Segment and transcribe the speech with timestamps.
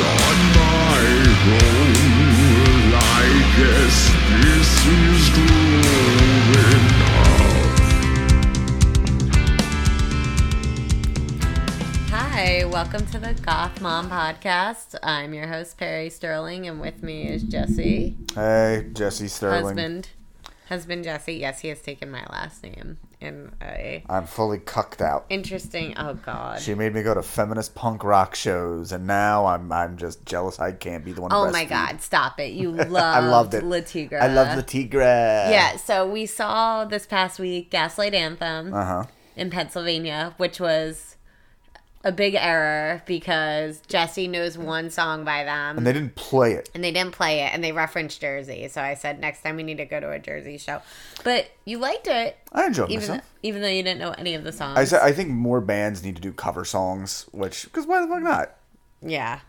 [0.00, 1.02] on my
[1.58, 2.94] own.
[2.94, 3.24] I
[3.58, 3.96] guess
[4.42, 7.58] this is growing up.
[12.10, 14.94] Hi, welcome to the Goth Mom Podcast.
[15.02, 19.64] I'm your host, Perri Sterling, and with me is Jesse, Hey, Jesse Sterling.
[19.64, 20.08] husband.
[20.68, 21.34] Husband Jesse.
[21.34, 25.26] Yes, he has taken my last name in a I'm fully cucked out.
[25.30, 25.94] interesting.
[25.96, 26.60] Oh God.
[26.60, 30.58] She made me go to feminist punk rock shows, and now I'm I'm just jealous
[30.60, 31.32] I can't be the one.
[31.32, 31.64] Oh my.
[31.64, 32.00] God!
[32.02, 32.52] Stop it!
[32.52, 33.64] You loved I loved it.
[33.64, 34.18] Le Tigre.
[34.20, 35.00] I love the Tigre.
[35.02, 35.76] Yeah.
[35.76, 39.04] So we saw this past week Gaslight Anthem Uh huh.
[39.36, 41.16] in Pennsylvania, which was
[42.08, 45.76] a big error because Jesse knows one song by them.
[45.76, 46.70] And they didn't play it.
[46.74, 48.66] and they didn't play it and they referenced Jersey.
[48.68, 50.80] So I said next time we need to go to a Jersey show.
[51.22, 53.22] But you liked it I enjoyed even myself.
[53.42, 54.78] even though you didn't know any of the songs.
[54.78, 58.08] I said I think more bands need to do cover songs, which because why the
[58.08, 58.54] fuck not?
[59.02, 59.40] yeah.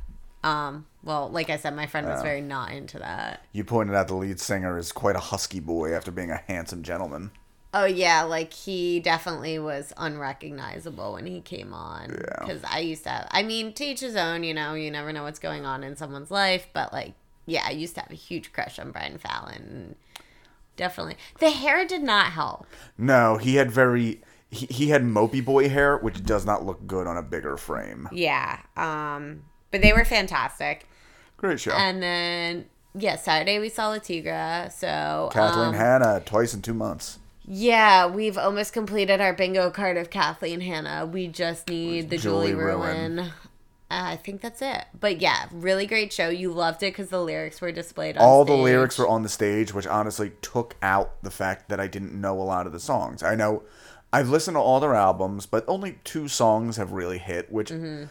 [0.44, 3.46] Um well, like I said my friend was very not into that.
[3.54, 6.84] You pointed out the lead singer is quite a husky boy after being a handsome
[6.84, 7.32] gentleman.
[7.74, 12.10] Oh yeah, like he definitely was unrecognizable when he came on.
[12.10, 12.46] Yeah.
[12.46, 15.14] Because I used to have, I mean, to each his own, you know, you never
[15.14, 16.68] know what's going on in someone's life.
[16.74, 17.14] But like,
[17.46, 19.96] yeah, I used to have a huge crush on Brian Fallon.
[20.78, 21.18] Definitely.
[21.40, 22.66] The hair did not help.
[22.98, 27.06] No, he had very he, he had mopey boy hair, which does not look good
[27.06, 28.10] on a bigger frame.
[28.12, 28.60] Yeah.
[28.78, 30.88] Um, but they were fantastic.
[31.38, 31.74] Great show.
[31.74, 34.72] And then yeah, Saturday we saw Le Tigre.
[34.76, 37.20] So Kathleen um, Hanna twice in two months.
[37.52, 41.06] Yeah, we've almost completed our bingo card of Kathleen Hanna.
[41.12, 43.16] We just need the Julie, Julie Ruin.
[43.16, 43.20] Ruin.
[43.20, 43.32] Uh,
[43.90, 44.86] I think that's it.
[45.00, 46.30] But yeah, really great show.
[46.30, 49.30] You loved it because the lyrics were displayed on all the lyrics were on the
[49.30, 52.80] stage, which honestly took out the fact that I didn't know a lot of the
[52.80, 53.24] songs.
[53.24, 53.64] I know
[54.14, 58.06] I've listened to all their albums, but only two songs have really hit, which Mm-hmm.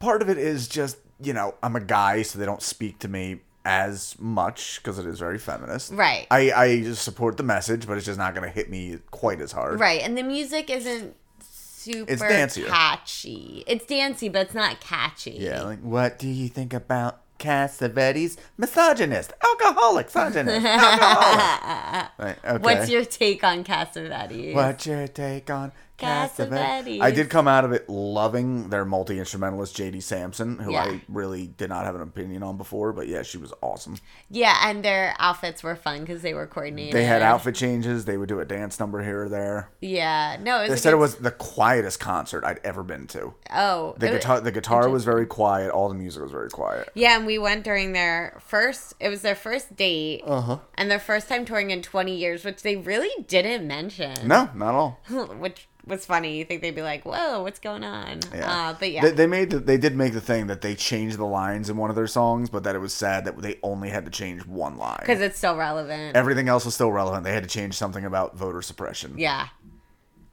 [0.00, 3.08] part of it is just, you know, I'm a guy, so they don't speak to
[3.08, 5.92] me as much because it is very feminist.
[5.92, 6.26] Right.
[6.30, 9.40] I, I just support the message, but it's just not going to hit me quite
[9.40, 9.80] as hard.
[9.80, 12.66] Right, and the music isn't super It's dancier.
[12.66, 13.64] catchy.
[13.66, 15.32] It's dancey, but it's not catchy.
[15.38, 18.36] Yeah, like, what do you think about Cassavetes?
[18.58, 22.10] Misogynist, alcoholic, misogynist, alcoholic.
[22.18, 22.58] right, okay.
[22.62, 24.54] What's your take on Cassavetes?
[24.54, 27.00] What's your take on Cassavetes?
[27.00, 30.82] I did come out of it loving their multi instrumentalist JD Samson, who Yeah.
[30.84, 33.96] I really did not have an opinion on before, but yeah, she was awesome.
[34.30, 36.94] Yeah, and their outfits were fun because they were coordinated.
[36.94, 38.04] They had outfit changes.
[38.04, 39.70] They would do a dance number here or there.
[39.80, 40.82] Yeah, no, it They was.
[40.82, 43.34] said it was the quietest concert I'd ever been to.
[43.52, 45.70] Oh, The guitar, the guitar was very quiet.
[45.70, 46.88] All the music was very quiet.
[46.94, 48.94] Yeah, and we went during their first.
[49.00, 50.58] It was their first date, Uh huh.
[50.76, 54.26] and their first time touring in twenty years, which they really didn't mention.
[54.26, 55.00] No, not at all.
[55.38, 56.38] which was funny.
[56.38, 58.50] You think they'd be like, "Whoa, what's going on?" Yeah.
[58.70, 61.18] Uh, but yeah, They, they made the, they did make the thing that they changed
[61.18, 63.90] the lines in one of their songs, but that it was sad that they only
[63.90, 64.98] had to change one line.
[65.00, 66.16] because it's still relevant.
[66.16, 67.24] Everything else was still relevant.
[67.24, 69.14] They had to change something about voter suppression.
[69.18, 69.48] yeah.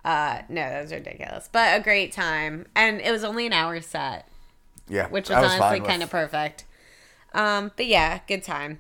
[0.06, 3.82] Uh, no, that was ridiculous, but a great time, and it was only an hour
[3.82, 4.26] set.
[4.88, 6.64] Yeah, which I was, honestly kind of perfect.
[7.34, 8.80] Um, but yeah, good time.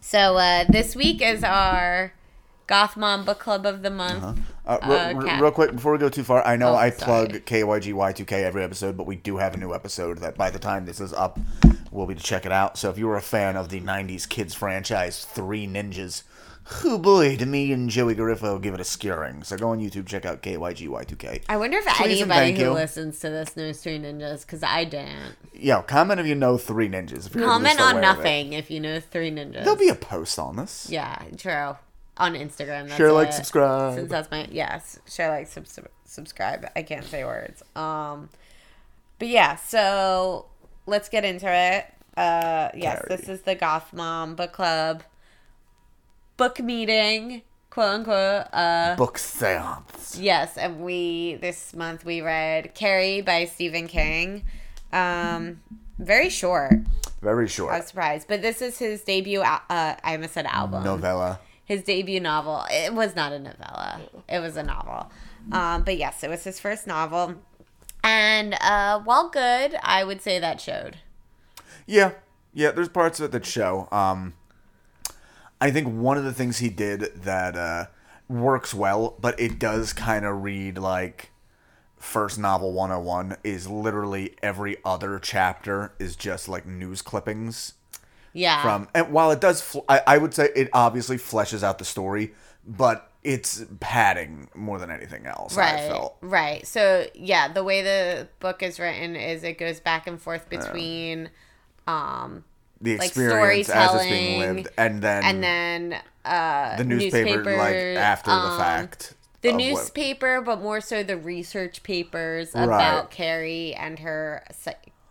[0.00, 2.12] So uh, this week is our
[2.66, 4.40] Goth Mom Book Club of the month.
[4.66, 6.76] Uh, re- uh, re- Kat- real quick before we go too far, I know Oh,
[6.76, 7.26] I sorry.
[7.28, 10.58] plug KYG Y2K every episode, but we do have a new episode that by the
[10.58, 11.38] time this is up,
[11.90, 12.78] will be to check it out.
[12.78, 16.22] So if you were a fan of the '90s kids franchise Three Ninjas,
[16.84, 19.44] oh boy, to me and Joey Garifo give it a skewering.
[19.44, 21.42] So go on YouTube, check out KYG Y2K.
[21.48, 22.70] I wonder if Please anybody who you.
[22.70, 25.34] listens to this knows Three Ninjas because I didn't.
[25.54, 27.26] Yo, comment if you know Three Ninjas.
[27.26, 28.22] If Comment on aware of it.
[28.22, 29.64] nothing if you know Three Ninjas.
[29.64, 30.86] There'll be a post on this.
[30.88, 31.76] yeah, true.
[32.18, 32.84] On Instagram.
[32.88, 33.34] That's Share, like, it.
[33.34, 33.94] subscribe.
[33.94, 36.66] Since that's my yes, share, like, subs- subscribe.
[36.76, 37.62] I can't say words.
[37.74, 38.28] Um,
[39.18, 40.46] but yeah, so
[40.86, 41.86] let's get into it.
[42.16, 43.16] Uh, yes, Carrie.
[43.16, 45.02] this is the Goth Mom Book Club
[46.36, 48.46] book meeting, quote unquote.
[48.52, 50.18] Uh, Book seance.
[50.20, 54.44] yes, and we this month we read Carrie by Stephen King.
[54.92, 55.62] Um,
[55.98, 56.74] very short.
[57.22, 57.72] Very short.
[57.72, 59.40] I was surprised, but this is his debut.
[59.40, 61.40] al- Uh, I almost said album Novella.
[61.72, 62.64] His debut novel.
[62.70, 64.00] It was not a novella.
[64.28, 65.10] It was a novel.
[65.50, 67.34] Um, but yes, it was his first novel.
[68.04, 70.98] And uh, while good, I would say that showed.
[71.86, 72.12] Yeah,
[72.52, 72.72] yeah.
[72.72, 73.88] There's parts of it that show.
[73.90, 74.34] Um,
[75.60, 77.86] I think one of the things he did that uh,
[78.28, 81.30] works well, but it does kind of read like
[81.96, 87.74] first novel 101 is literally every other chapter is just like news clippings
[88.32, 88.62] Yeah.
[88.62, 91.84] from and while it does fl- I, I would say it obviously fleshes out the
[91.84, 92.32] story
[92.66, 95.88] but it's padding more than anything else i right.
[95.88, 96.66] felt Right.
[96.66, 101.30] So yeah, the way the book is written is it goes back and forth between
[101.86, 102.44] um,
[102.80, 107.56] the like experience as it's being storytelling, lived, and then and then uh, the newspaper,
[107.56, 109.14] like after the um, fact.
[109.42, 112.64] The of what- newspaper, but more so the research papers Right.
[112.64, 114.44] about Carrie and her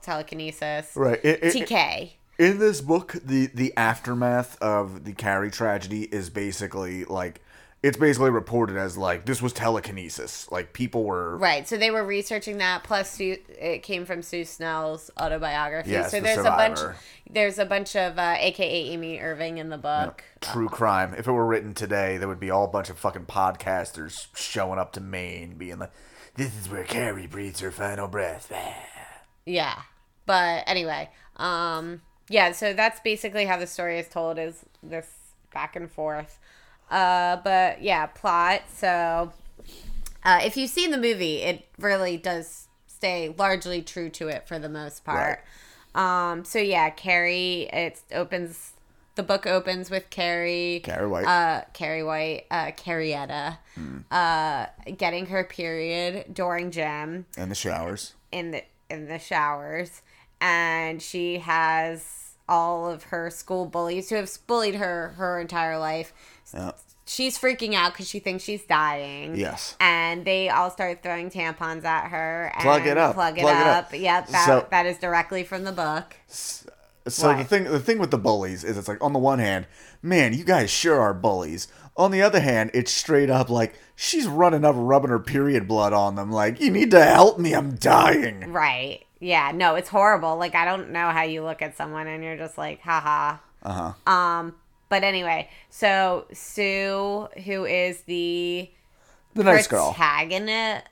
[0.01, 0.91] telekinesis.
[0.95, 1.19] right.
[1.23, 2.11] It- it- TK.
[2.41, 7.39] In this book, the the aftermath of the Carrie tragedy is basically like
[7.83, 10.51] it's basically reported as like this was telekinesis.
[10.51, 11.67] Like people were Right.
[11.67, 12.83] So they were researching that.
[12.83, 15.91] Plus, Sue, it came from Sue Snell's autobiography.
[15.91, 16.79] Yes, so the there's a bunch.
[17.29, 20.23] There's a bunch of uh, AKA Amy Irving in the book.
[20.41, 21.13] true crime.
[21.15, 24.79] If it were written today, there would be all a bunch of fucking podcasters showing
[24.79, 25.91] up to Maine, being like,
[26.35, 28.51] "This is where Carrie breathes her final breath."
[29.45, 29.79] Yeah.
[30.25, 32.51] But anyway, um, yeah.
[32.51, 34.37] So that's basically how the story is told.
[34.39, 35.07] Is this
[35.53, 36.39] back and forth.
[36.89, 38.63] Uh, but yeah, plot.
[38.73, 39.31] So,
[40.23, 44.59] uh, if you've seen the movie, it really does stay largely true to it for
[44.59, 45.43] the most part.
[45.95, 47.69] Um, so yeah, Carrie.
[47.71, 48.73] It opens.
[49.15, 50.81] The book opens with Carrie.
[50.83, 51.25] Carrie White.
[51.25, 52.45] Uh, Carrie White.
[52.49, 53.57] Uh, Carietta.
[54.09, 54.65] Uh,
[54.97, 58.13] getting her period during gym In the showers.
[58.31, 60.01] in the in the showers
[60.41, 66.11] and she has all of her school bullies who have bullied her her entire life
[66.53, 66.71] Yeah.
[67.05, 69.75] she's freaking out because she thinks she's dying Yes.
[69.79, 73.13] and they all start throwing tampons at her and Plug it up.
[73.13, 73.93] plug it Plug it up up.
[73.93, 76.15] yep that, So- that is directly from the book
[77.07, 79.65] So the thing the thing with the bullies is it's like on the one hand,
[80.03, 81.67] man, you guys sure are bullies.
[81.97, 85.93] On the other hand, it's straight up like she's running up rubbing her period blood
[85.93, 90.35] on them like, "You need to help me, I'm dying." right yeah no it's horrible
[90.37, 94.11] like i don't know how you look at someone and you're just like haha Uh-huh.
[94.11, 94.55] um
[94.89, 98.67] but anyway so sue who is the
[99.35, 99.93] The nice girl.
[99.93, 100.87] protagonist.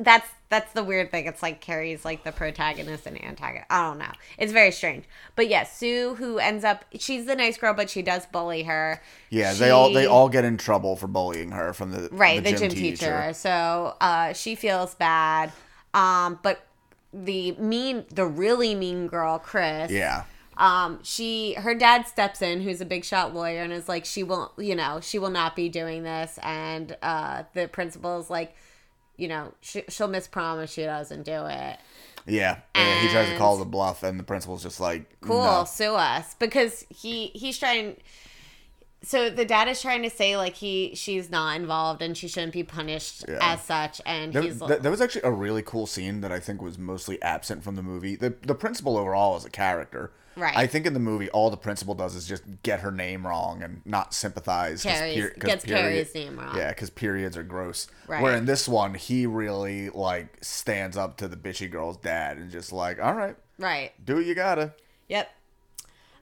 [0.00, 1.26] That's that's the weird thing.
[1.26, 3.66] It's like Carrie's like the protagonist and antagonist.
[3.70, 4.12] I don't know.
[4.36, 5.04] It's very strange.
[5.34, 9.00] But yes, Sue, who ends up she's the nice girl, but she does bully her.
[9.30, 12.52] Yeah, they all they all get in trouble for bullying her from the right the,
[12.52, 13.32] gym, teacher.
[13.34, 15.52] So uh, she feels bad.
[15.94, 16.66] Um, but
[17.12, 19.90] the mean, the really mean girl, Chris.
[19.90, 20.24] Yeah.
[20.58, 24.22] um she her dad steps in who's a big shot lawyer and is like she
[24.22, 28.54] won't you know she will not be doing this and uh the principal is like
[29.22, 31.76] you know she, she'll miss prom if she doesn't do it
[32.26, 32.58] Yeah.
[32.74, 35.94] yeah he tries to call the bluff and the principal's just like, cool "No." sue
[35.94, 37.96] us because he he's trying
[39.04, 42.52] so the dad is trying to say like he she's not involved and she shouldn't
[42.52, 43.38] be punished Yeah.
[43.40, 46.38] as such and There, he's th- there was actually a really cool scene that I
[46.38, 48.14] think was mostly absent from the movie.
[48.16, 50.12] The the principal overall is a character.
[50.36, 50.56] Right.
[50.56, 53.62] I think in the movie, all the principal does is just get her name wrong
[53.62, 54.82] and not sympathize.
[54.82, 56.56] Carrie's- gets Carrie's name wrong.
[56.56, 57.86] Yeah, because periods are gross.
[58.06, 58.22] Right.
[58.22, 62.50] Where in this one, he really like stands up to the bitchy girl's dad and
[62.50, 64.72] just like, all right, right do what you gotta.
[65.08, 65.30] Yep.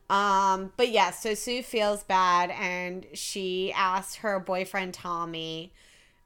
[0.08, 5.72] Um, but yeah, so Sue feels bad and she asks her boyfriend Tommy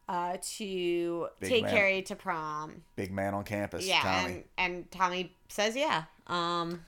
[0.09, 1.73] uh to Big take man.
[1.73, 2.83] Carrie to prom.
[2.97, 3.87] Big man on campus.
[3.87, 4.35] Yeah, Tommy.
[4.35, 6.05] and and Tommy says yeah.
[6.27, 6.85] Um.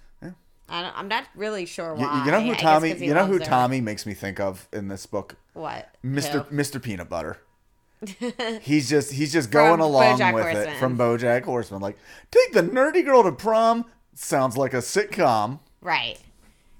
[0.68, 2.24] I don't, I'm not really sure You, why.
[2.24, 2.94] you know who Tommy?
[2.94, 3.44] You know who her.
[3.44, 5.36] Tommy makes me think of in this book?
[5.52, 5.94] What?
[6.04, 6.46] Mr.
[6.46, 6.56] Who?
[6.56, 6.82] Mr.
[6.82, 7.38] Peanut Butter.
[8.60, 11.80] he's just he's just going along BoJack with it from BoJack Horseman.
[11.80, 11.96] Like,
[12.30, 13.86] take the nerdy girl to prom.
[14.14, 15.60] Sounds like a sitcom.
[15.80, 16.18] Right.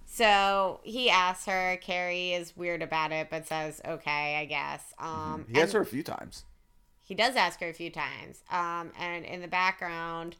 [0.06, 1.78] So he asks her.
[1.82, 4.82] Carrie is weird about it, but says okay, I guess.
[4.98, 6.44] Um, He asks her a few times.
[7.04, 8.42] He does ask her a few times.
[8.50, 10.36] Um, and in the background,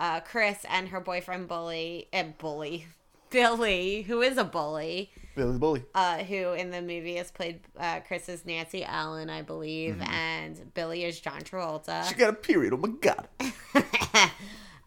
[0.00, 2.86] uh, Chris and her boyfriend Bully, uh, Bully,
[3.30, 5.82] Billy, who is a bully, Billy Bully.
[5.94, 10.72] uh, who in the movie has played uh, Chris is Nancy Allen, I believe, and
[10.74, 12.04] Billy is John Travolta.
[12.08, 12.72] She got a period.
[12.72, 13.28] Oh my god.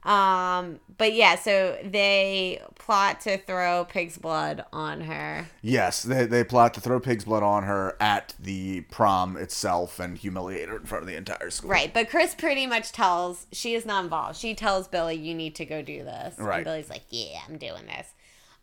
[0.10, 5.46] Um, but yeah, so they plot to throw pig's blood on her.
[5.62, 10.18] Yes, they, they plot to throw pig's blood on her at the prom itself and
[10.18, 11.70] humiliate her in front of the entire school.
[11.70, 14.40] Right, but Chris pretty much tells she is not involved.
[14.40, 16.56] She tells Billy, "You need to go do this." Right.
[16.56, 18.08] And Billy's like, "Yeah, I'm doing this."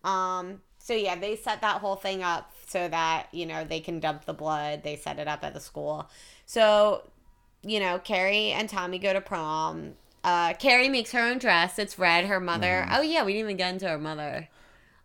[0.02, 0.62] Um.
[0.78, 4.24] So yeah, they set that whole thing up so that you know they can dump
[4.24, 4.82] the blood.
[4.82, 6.10] They set it up at the school.
[6.44, 7.08] So,
[7.62, 9.94] you know, Carrie and Tommy go to prom.
[10.26, 11.78] Uh, Carrie makes her own dress.
[11.78, 12.24] It's red.
[12.24, 12.82] Her mother.
[12.84, 12.94] Mm-hmm.
[12.96, 14.48] Oh yeah, we didn't even get into her mother.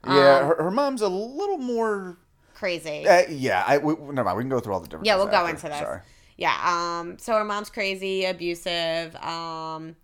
[0.03, 2.17] Yeah, Um, her, her mom's a little more.
[2.55, 3.07] Crazy.
[3.07, 4.37] Uh, yeah, I we, never mind.
[4.37, 5.05] We can go through all the different.
[5.05, 5.77] Yeah, we'll go into this.
[5.77, 5.99] Sorry.
[6.37, 6.57] Yeah.
[6.99, 7.19] Um.
[7.19, 9.95] So her mom's crazy, abusive, um,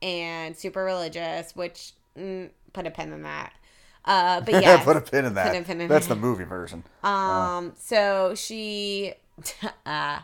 [0.00, 1.54] and super religious.
[1.54, 3.52] Which mm, put a pin in that.
[4.06, 4.40] Uh.
[4.40, 4.82] But yeah.
[4.82, 5.52] Put a pin in that.
[5.52, 6.14] Put a pin in That's that.
[6.14, 6.84] the movie version.
[7.02, 7.74] Um.
[7.76, 9.12] So she.
[9.84, 10.20] uh.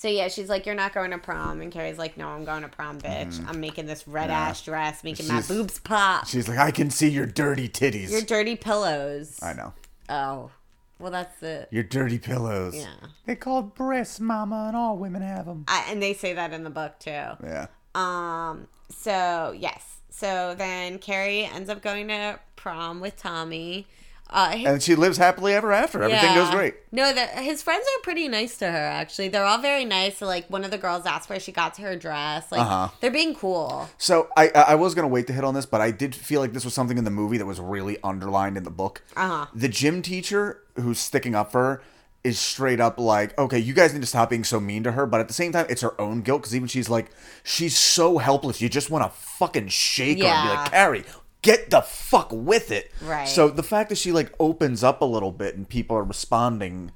[0.00, 2.62] So yeah, she's like, "You're not going to prom," and Carrie's like, "No, I'm going
[2.62, 3.38] to prom, bitch.
[3.46, 4.30] I'm making this red.
[4.30, 4.38] Yeah.
[4.48, 6.26] ass dress, making She's- my boobs pop.
[6.26, 8.10] She's like, I can see your dirty titties.
[8.10, 9.74] Your dirty pillows." I know.
[10.08, 10.50] Oh,
[10.98, 11.68] well, that's it.
[11.70, 12.76] Your dirty pillows.
[12.76, 12.86] Yeah.
[13.26, 15.66] They called breasts, mama, and all women have them.
[15.68, 17.10] I, and they say that in the book too.
[17.10, 17.66] Yeah.
[17.94, 18.68] Um.
[18.88, 19.98] So yes.
[20.08, 23.86] So then Carrie ends up going to prom with Tommy.
[24.32, 26.02] Uh, his, And she lives happily ever after.
[26.02, 26.74] Everything goes great.
[26.92, 28.78] No, the, his friends are pretty nice to her.
[28.78, 30.18] Actually, they're all very nice.
[30.18, 32.50] So, like one of the girls asked where she got to her dress.
[32.52, 32.88] Like Uh-huh.
[33.00, 33.88] they're being cool.
[33.98, 36.52] So I I was gonna wait to hit on this, but I did feel like
[36.52, 39.02] this was something in the movie that was really underlined in the book.
[39.16, 39.46] Uh-huh.
[39.54, 41.82] The gym teacher who's sticking up for her
[42.22, 45.06] is straight up like, okay, you guys need to stop being so mean to her.
[45.06, 47.10] But at the same time, it's her own guilt because even she's like,
[47.42, 48.60] she's so helpless.
[48.60, 51.04] You just want to fucking shake her and be like, Carrie,
[51.42, 52.92] get the fuck with it.
[53.02, 53.28] Right.
[53.28, 56.92] So the fact that she like opens up a little bit and people are responding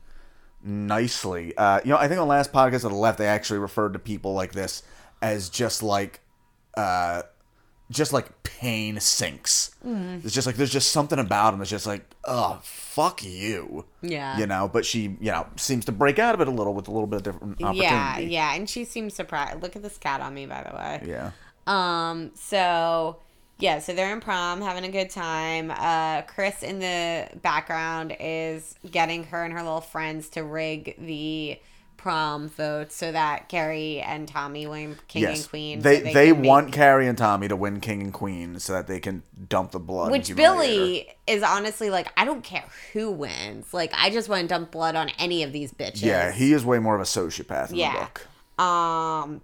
[0.63, 1.57] nicely.
[1.57, 3.93] Uh, you know, I think on the last podcast on the left, they actually referred
[3.93, 4.83] to people like this
[5.23, 6.21] as just like,
[6.77, 7.23] uh,
[7.91, 9.75] just like pain sinks.
[9.87, 10.27] Mm-hmm.
[10.27, 13.85] It's just like there's just something about him that's just like, oh fuck you.
[14.01, 14.39] Yeah.
[14.39, 16.89] You know, but she, you know, seems to break out of it a little with
[16.89, 17.85] a little bit of different opportunity.
[17.85, 19.63] Yeah, yeah, and she seems surprised.
[19.63, 21.03] Look at this cat on me, by the way.
[21.07, 21.31] Yeah.
[21.67, 23.19] Um, so
[23.65, 25.73] yeah, so they're in prom, having a good time.
[25.75, 31.59] Uh, Chris in the background is getting her and her little friends to rig the
[31.97, 35.41] prom vote so that Carrie and Tommy win King yes.
[35.41, 35.81] and Queen.
[35.81, 38.87] They so they, make- want Carrie and Tommy to win King and Queen so that
[38.87, 40.13] they can dump the blood.
[40.13, 40.37] Which.
[40.37, 43.73] Billy is honestly like, I don't care who wins.
[43.73, 46.03] Like, I just want to dump blood on any of these bitches.
[46.03, 48.09] Yeah, he is way more of a sociopath in the Yeah.
[48.59, 48.63] book.
[48.63, 49.41] Um.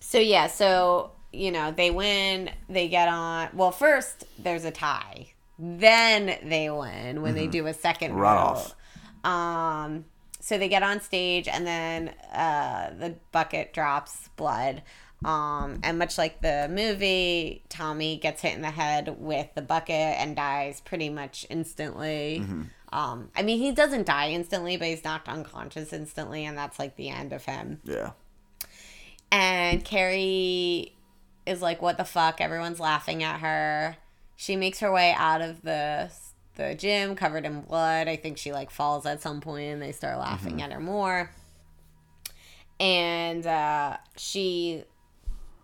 [0.00, 2.50] So yeah, so you know they win.
[2.68, 3.48] They get on.
[3.54, 5.32] Well, first there's a tie.
[5.58, 8.20] Then they win when they do a second Mm-hmm.
[8.20, 9.28] Runoff.
[9.28, 10.04] Um.
[10.40, 14.82] So they get on stage, and then uh, the bucket drops blood.
[15.24, 19.90] Um, and much like the movie, Tommy gets hit in the head with the bucket
[20.20, 22.42] and dies pretty much instantly.
[22.42, 22.62] Mm-hmm.
[22.92, 26.94] Um, I mean, he doesn't die instantly, but he's knocked unconscious instantly, and that's like
[26.96, 27.80] the end of him.
[27.82, 28.10] Yeah.
[29.32, 30.92] And Carrie
[31.46, 33.96] is like, "What the fuck?" Everyone's laughing at her.
[34.36, 36.10] She makes her way out of the
[36.56, 38.08] the gym covered in blood.
[38.08, 41.30] I think she like falls at some point, and they start laughing at her more.
[42.80, 44.84] And uh, she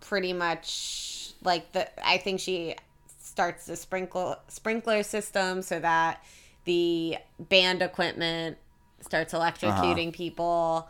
[0.01, 1.87] pretty much like the.
[2.07, 2.75] I think she
[3.07, 6.23] starts the sprinkler sprinkler system so that
[6.65, 8.57] the band equipment
[9.01, 10.87] starts electrocuting people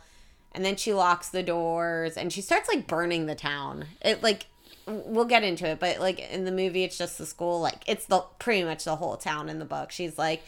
[0.51, 4.45] and then she locks the doors and she starts like burning the town it like
[4.85, 8.05] we'll get into it but like in the movie it's just the school like it's
[8.07, 10.41] the pretty much the whole town in the book she's like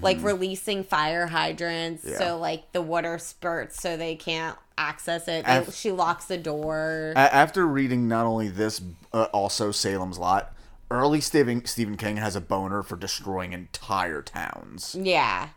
[0.00, 2.16] like releasing fire hydrants Yeah.
[2.16, 7.12] so like the water spurts so they can't access it They- she locks the door
[7.14, 8.80] after reading not only this,
[9.12, 10.54] uh, also Salem's Lot,
[10.90, 14.96] early Stephen Stephen King has a boner for destroying entire towns.
[14.98, 15.48] Yeah.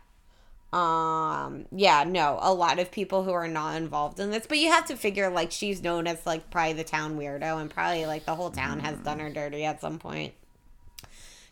[0.76, 4.70] Um yeah, no, a lot of people who are not involved in this, but you
[4.70, 8.26] have to figure like she's known as like probably the town weirdo and probably like
[8.26, 10.34] the whole town has done her dirty at some point.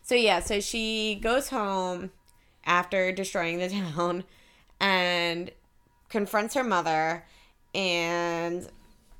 [0.03, 2.11] So yeah, so she goes home
[2.65, 4.23] after destroying the town
[4.79, 5.49] and
[6.09, 7.25] confronts her mother
[7.73, 8.67] and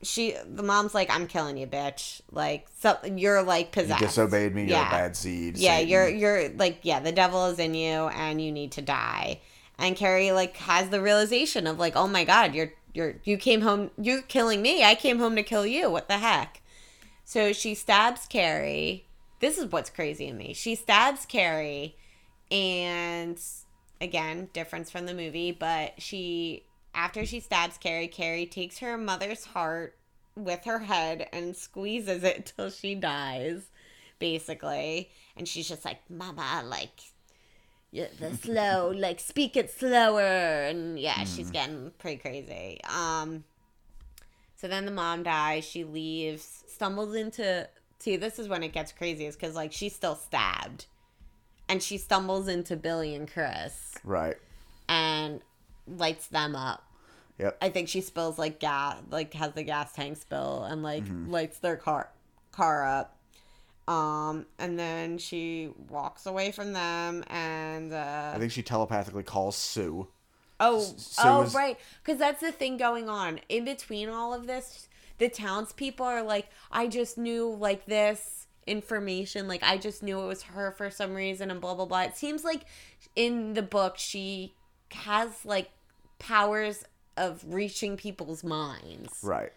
[0.04, 2.22] she the mom's like I'm killing you bitch.
[2.32, 4.02] Like so you're like possessed.
[4.02, 4.88] You disobeyed me, you're Yeah.
[4.88, 5.58] a bad seed.
[5.58, 5.90] Yeah, Satan.
[5.90, 9.40] you're you're like yeah, the devil is in you and you need to die.
[9.78, 13.62] And Carrie like has the realization of like, oh my god, you're you're you came
[13.62, 14.84] home you're killing me.
[14.84, 15.90] I came home to kill you.
[15.90, 16.62] What the heck?
[17.24, 19.06] So she stabs Carrie.
[19.40, 20.54] This is what's crazy in me.
[20.54, 21.96] She stabs Carrie
[22.52, 23.40] and
[24.00, 26.64] again, difference from the movie, but she
[26.94, 29.98] after she stabs Carrie, Carrie takes her mother's heart
[30.36, 33.70] with her head and squeezes it till she dies
[34.20, 35.10] basically.
[35.36, 37.00] And she's just like, Mama, like,
[37.96, 40.22] yeah, the slow, like, speak it slower.
[40.22, 42.80] And yeah, she's getting pretty crazy.
[42.84, 43.44] Um,
[44.58, 45.64] so then the mom dies.
[45.66, 47.68] She leaves, stumbles into.
[48.00, 50.86] See, this is when it gets crazy, is because, like, she's still stabbed.
[51.70, 54.36] And she stumbles into Billy and Chris Right.
[54.90, 55.42] and
[55.88, 56.84] lights them up.
[57.40, 57.58] Yep.
[57.62, 61.32] I think she spills like gas, like has the gas tank spill and like Mm-hmm.
[61.32, 62.10] lights their car
[62.52, 63.15] car up.
[63.88, 69.56] Um, and then she walks away from them and uh I think she telepathically calls
[69.56, 70.08] Sue.
[70.60, 74.48] oh so oh is- right, because that's the thing going on in between all of
[74.48, 74.88] this.
[75.20, 80.26] The townspeople are like, I just knew like this information, like I just knew it
[80.28, 82.02] was her for some reason, and blah blah blah.
[82.04, 82.66] It seems like
[83.16, 84.56] in the book she
[84.92, 85.70] has like
[86.18, 86.84] powers
[87.18, 89.52] of reaching people's minds Right.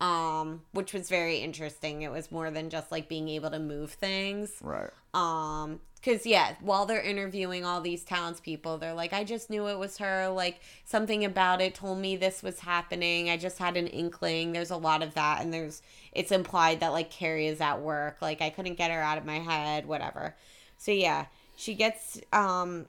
[0.00, 2.02] Um which was very interesting.
[2.02, 4.52] It was more than just like being able to move things.
[4.62, 4.90] Right.
[5.14, 9.76] um because yeah while they're interviewing all these townspeople they're like i just knew it
[9.78, 10.28] was her.
[10.28, 13.28] Like something about it told me this was happening.
[13.28, 14.52] I just had an inkling.
[14.52, 18.22] There's a lot of that and there's it's implied that like carrie is at work.
[18.22, 20.36] Like i couldn't get her out of my head whatever.
[20.76, 21.26] So yeah
[21.56, 22.86] she gets um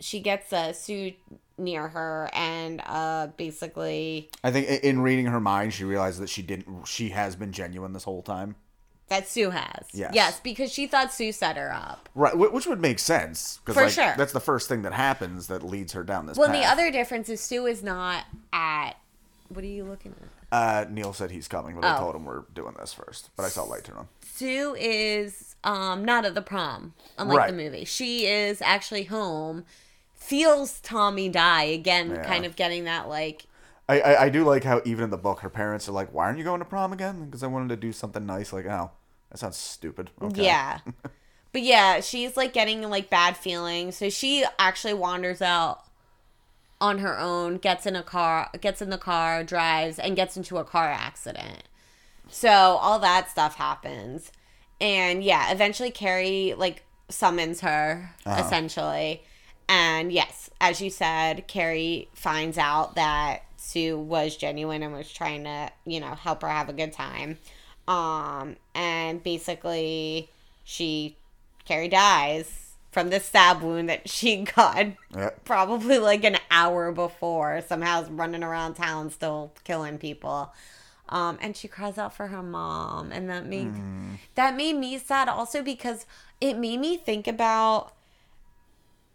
[0.00, 1.12] she gets a sue
[1.58, 6.42] near her and uh basically I think in reading her mind, she realized that she
[6.42, 6.84] didn't.
[6.86, 8.56] She has been genuine this whole time.
[9.08, 10.10] that sue has Yes.
[10.14, 13.84] yes because she thought sue set her up Right, which would make sense because For
[13.84, 14.14] like, sure.
[14.18, 16.60] that's the first thing that happens that leads her down this well path.
[16.60, 18.92] the other difference is sue is not at
[19.48, 22.00] what are you looking at uh, Neil said he's coming, but I Oh.
[22.00, 23.30] told him we're doing this first.
[23.36, 24.08] But I saw light turn on.
[24.24, 27.50] Sue is um not at the prom, unlike Right.
[27.50, 27.84] the movie.
[27.84, 29.64] She is actually home,
[30.16, 32.24] feels Tommy die again, Yeah.
[32.24, 33.46] kind of getting that like
[33.88, 36.24] I, I I do like how even in the book, her parents are like, "Why
[36.26, 38.52] aren't you going to prom again?" Because I wanted to do something nice.
[38.52, 38.90] Like, oh,
[39.30, 40.10] that sounds stupid.
[40.20, 40.44] Okay.
[40.44, 40.80] yeah.
[41.52, 45.84] but yeah, she's like getting like bad feelings, so she actually wanders out
[46.80, 50.58] on her own, gets in a car, gets in the car, drives, and gets into
[50.58, 51.62] a car accident.
[52.28, 54.32] So all that stuff happens.
[54.80, 58.42] And yeah, eventually Carrie like summons her uh-huh.
[58.44, 59.22] essentially.
[59.68, 65.44] And yes, as you said, Carrie finds out that Sue was genuine and was trying
[65.44, 67.38] to, you know, help her have a good time.
[67.88, 70.28] Um and basically
[70.64, 71.16] she
[71.64, 75.30] Carrie dies from the stab wound that she got Yeah.
[75.44, 80.52] probably like an hour before somehow is running around town still killing people
[81.10, 83.72] um and she cries out for her mom and that made
[84.34, 86.06] that made me sad also because
[86.40, 87.92] it made me think about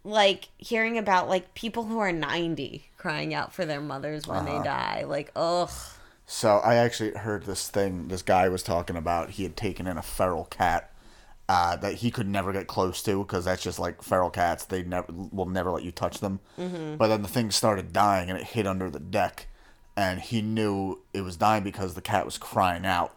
[0.04, 4.58] like hearing about like people who are 90 crying out for their mothers when they
[4.64, 5.70] die like ugh
[6.26, 8.08] So I actually heard this thing.
[8.08, 10.90] This guy was talking about he had taken in a feral cat
[11.48, 14.64] uh, that he could never get close to because that's just like feral cats.
[14.64, 16.40] They never will never let you touch them.
[16.56, 19.48] But then the thing started dying and it hid under the deck,
[19.96, 23.14] and he knew it was dying because the cat was crying out.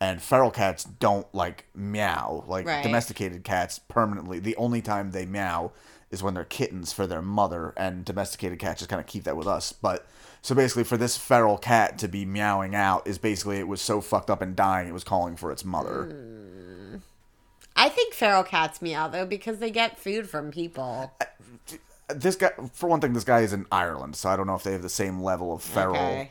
[0.00, 2.82] And feral cats don't like meow like Right.
[2.82, 4.38] domesticated cats permanently.
[4.40, 5.72] The only time they meow
[6.10, 9.36] is when they're kittens for their mother, and domesticated cats just kind of keep that
[9.36, 9.72] with us.
[9.72, 10.06] But
[10.42, 14.00] so basically, for this feral cat to be meowing out is basically it was so
[14.00, 17.00] fucked up and dying, it was calling for its mother.
[17.76, 21.12] i think feral cats meow though because they get food from people
[22.08, 24.62] This guy, for one thing, this guy is in Ireland, so I don't know if
[24.62, 26.30] they have the same level of feral, Okay.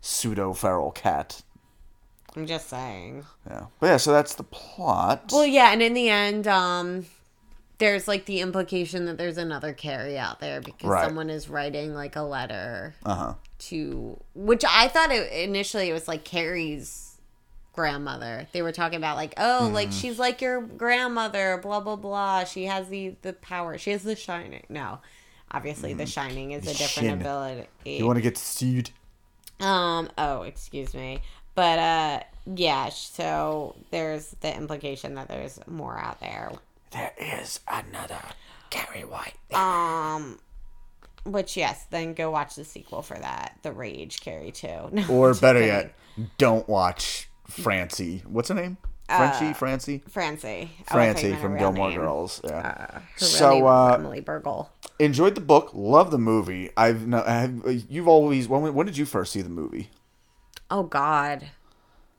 [0.00, 1.42] pseudo feral cat.
[2.36, 5.30] i'm just saying Yeah, but yeah, so that's the plot.
[5.32, 7.06] Well, yeah, and in the end, um,
[7.78, 11.04] there's like the implication that there's another Carrie out there because Right.
[11.04, 13.34] someone is writing like a letter uh huh.
[13.58, 17.18] to which I thought it, initially it was like Carrie's
[17.74, 18.48] grandmother.
[18.52, 19.98] They were talking about like, oh, like Mm-hmm.
[19.98, 22.44] she's like your grandmother, blah blah blah.
[22.44, 23.76] She has the the power.
[23.78, 24.64] She has the shining.
[24.70, 24.98] No,
[25.50, 27.20] obviously the shining is a different Shin.
[27.20, 27.66] ability.
[27.84, 28.90] You want to get sued?
[29.60, 30.08] Um.
[30.16, 31.20] Oh, excuse me.
[31.54, 32.20] But uh,
[32.54, 32.88] yeah.
[32.90, 36.52] So there's the implication that there's more out there.
[36.96, 38.18] There is another
[38.70, 39.34] Carrie White.
[39.54, 40.38] Um.
[41.24, 44.88] Which yes, then go watch the sequel for that, The Rage Carrie Two.
[44.92, 45.94] No, Or better yet,
[46.38, 48.22] don't watch Francie.
[48.26, 48.76] What's her name?
[49.08, 50.70] Frenchie, Francie, Francie.
[50.90, 52.00] Oh, I thought you Francie from Gilmore name.
[52.00, 52.40] Girls.
[52.42, 52.86] Yeah.
[52.92, 54.68] Real So, name uh, Emily Bergl.
[54.98, 55.70] Enjoyed the book.
[55.74, 56.70] Love the movie.
[56.76, 57.22] I've no.
[57.22, 58.48] Have, you've always.
[58.48, 59.90] When, when did you first see the movie?
[60.70, 61.48] Oh God,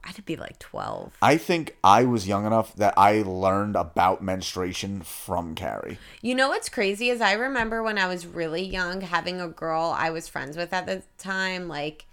[0.07, 1.17] I had to be like twelve.
[1.21, 5.97] I think I was young enough that I learned about menstruation from Carrie.
[6.21, 9.93] You know what's crazy is I remember when I was really young having a girl
[9.97, 12.05] I was friends with at the time, like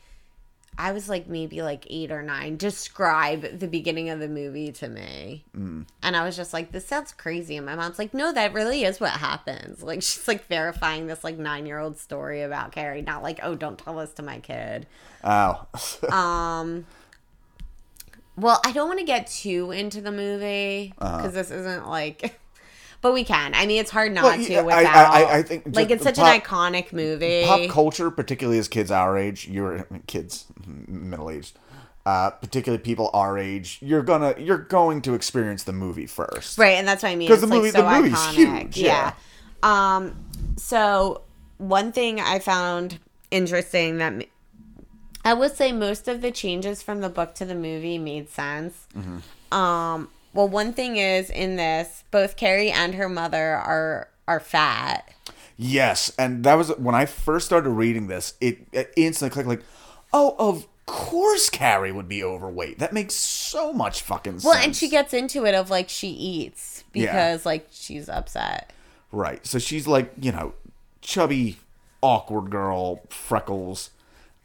[0.77, 4.89] I was like maybe like eight or nine, describe the beginning of the movie to
[4.89, 5.45] me.
[5.57, 5.87] Mm.
[6.03, 7.57] And I was just like, this sounds crazy.
[7.57, 9.85] And my mom's like, no, that really is what happens.
[9.85, 13.55] Like, she's like verifying this like nine year old story about Carrie, not like, oh,
[13.55, 14.89] don't tell this to my kid.
[15.23, 15.67] Oh,
[16.11, 16.87] Um,
[18.37, 22.39] well, I don't want to get too into the movie because this isn't like,
[23.01, 23.55] but we can.
[23.55, 24.37] I mean, it's hard not Uh-huh.
[24.39, 24.87] Well, to yeah, without.
[24.87, 27.45] I- I- I think like it's such pop- an iconic movie.
[27.45, 30.47] pop culture, particularly as kids our age, you're kids,
[30.89, 31.57] middle aged,
[32.07, 36.59] uh, particularly people our age, you're gonna you're going to experience the movie first.
[36.59, 38.35] Right, and that's what I mean because the movie- like so the movie's iconic.
[38.35, 39.13] huge, Yeah.
[39.63, 39.97] yeah.
[39.97, 40.17] Um.
[40.57, 41.23] So
[41.59, 42.99] one thing I found
[43.31, 44.27] interesting that
[45.25, 48.87] I would say most of the changes from the book to the movie made sense.
[48.97, 49.55] Mm-hmm.
[49.55, 50.09] Um.
[50.33, 55.09] Well, one thing is in this, both Carrie and her mother are are fat.
[55.57, 58.35] Yes, and that was when I first started reading this.
[58.41, 59.63] It, it instantly clicked like,
[60.13, 62.81] oh, of course Carrie would be overweight.
[62.81, 64.45] That makes so much fucking sense.
[64.45, 67.07] Well, and she gets into it of like she eats Yeah.
[67.13, 68.73] because like she's upset.
[69.13, 69.47] right.
[69.47, 70.55] So she's like you know,
[71.01, 71.59] chubby,
[72.03, 73.91] awkward girl, freckles.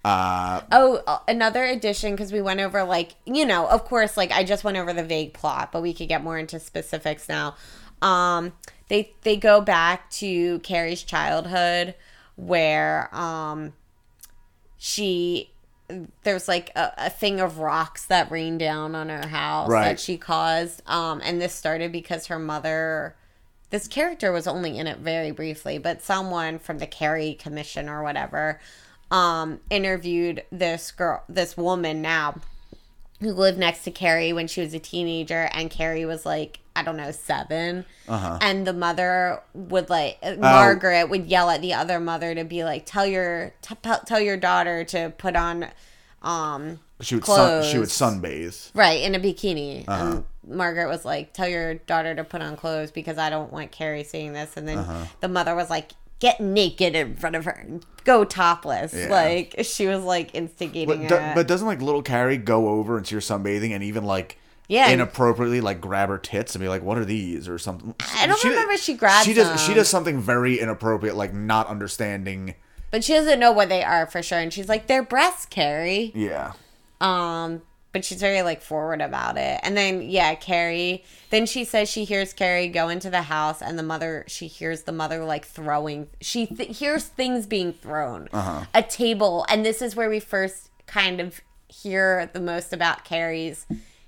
[0.05, 4.43] Uh, Oh, another addition because we went over like you know, of course, like I
[4.43, 7.55] just went over the vague plot, but we could get more into specifics now.
[8.01, 8.53] Um,
[8.87, 11.95] they they go back to Carrie's childhood
[12.37, 13.73] where um
[14.77, 15.49] she
[16.23, 19.83] there's like a, a thing of rocks that rained down on her house Right.
[19.89, 23.15] that she caused um and this started because her mother
[23.71, 28.03] this character was only in it very briefly but someone from the carrie commission or
[28.03, 28.59] whatever
[29.11, 32.35] um interviewed this girl this woman now
[33.21, 36.83] who lived next to Carrie when she was a teenager, and Carrie was like, I
[36.83, 38.37] don't know, 7 Uh-huh.
[38.41, 42.63] And the mother would like uh, Margaret would yell at the other mother to be
[42.63, 45.67] like, tell your t- tell your daughter to put on,
[46.21, 48.71] um, she would sun, she would sunbathe.
[48.73, 49.83] right in a bikini.
[49.85, 50.05] Uh-huh.
[50.45, 53.71] And Margaret was like, tell your daughter to put on clothes because I don't want
[53.71, 54.55] Carrie seeing this.
[54.55, 55.05] And then Uh-huh.
[55.19, 55.91] the mother was like.
[56.19, 57.51] Get naked in front of her.
[57.51, 58.93] and Go topless.
[58.93, 59.09] Yeah.
[59.09, 63.05] Like she was like instigating But, do, but doesn't like little Carrie go over and
[63.07, 64.89] see her sunbathing and even like Yeah.
[64.89, 67.93] inappropriately like grab her tits and be like, "What are these?" or something.
[68.17, 69.61] I don't remember she grabs She does.
[69.61, 72.55] She does something very inappropriate, like not understanding.
[72.91, 74.39] But she doesn't know what they are for sure.
[74.39, 76.11] And she's like, they're breasts, Carrie.
[76.15, 76.53] Yeah.
[76.99, 79.59] Um, but she's very like forward about it.
[79.63, 81.03] And then yeah, Carrie.
[81.29, 84.25] Then she says she hears Carrie go into the house, and the mother.
[84.27, 86.07] She hears the mother like throwing.
[86.21, 88.29] She th- hears things being thrown.
[88.31, 88.65] Uh-huh.
[88.73, 93.65] A table, and this is where we first kind of hear the most about Carrie's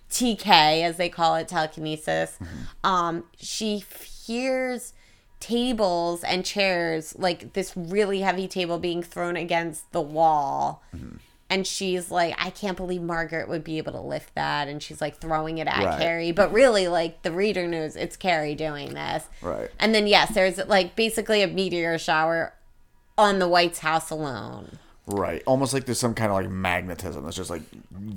[0.09, 2.37] TK, as they call it, telekinesis.
[2.41, 2.87] Mm-hmm.
[2.87, 4.93] Um, she f- hears
[5.39, 10.83] tables and chairs, like this really heavy table being thrown against the wall.
[10.95, 11.17] Mm-hmm.
[11.51, 14.67] And she's like, I can't believe Margaret would be able to lift that.
[14.69, 15.99] And she's like throwing it at Right.
[15.99, 16.31] Carrie.
[16.31, 19.25] But really, like, the reader knows it's Carrie doing this.
[19.41, 19.69] Right.
[19.77, 22.53] And then, yes, there's like basically a meteor shower
[23.17, 24.79] on the White's house alone.
[25.05, 25.43] Right.
[25.45, 27.63] Almost like there's some kind of like magnetism that's just like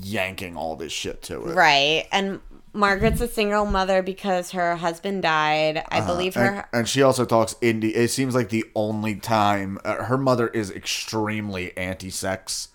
[0.01, 1.55] yanking all this shit to it.
[1.55, 2.07] Right.
[2.13, 2.41] And
[2.73, 5.85] Margaret's a single mother because her husband died.
[5.89, 6.43] I believe her.
[6.43, 7.95] And, and she also talks indie.
[7.95, 12.69] It seems like the only time uh, her mother is extremely anti-sex,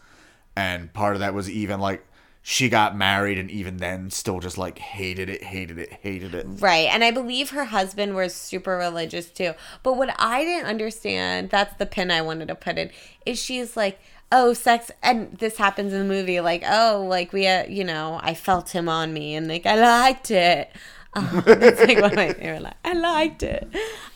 [0.59, 2.05] and part of that was even like
[2.41, 6.45] she got married and even then still just like hated it, hated it, hated it.
[6.47, 6.89] Right.
[6.89, 9.53] And I believe her husband was super religious too.
[9.83, 12.91] But what I didn't understand, that's the pin I wanted to put in,
[13.25, 13.99] is she's like,
[14.33, 14.91] oh, sex.
[15.01, 18.69] And this happens in the movie, like, oh, like we, uh, you know, I felt
[18.69, 20.69] him on me and like, I liked it.
[21.15, 22.75] Um, like one of my favorite lines.
[22.85, 23.67] I liked it.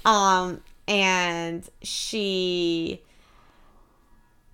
[0.06, 3.02] Um, and she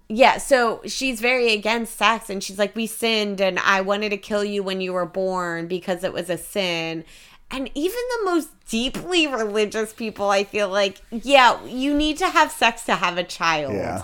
[0.10, 4.18] yeah, so she's very against sex and she's like, We sinned and I wanted to
[4.18, 7.06] kill you when you were born because it was a sin.
[7.52, 12.52] And even the most deeply religious people, I feel like, yeah, you need to have
[12.52, 13.74] sex to have a child.
[13.74, 14.02] Yeah.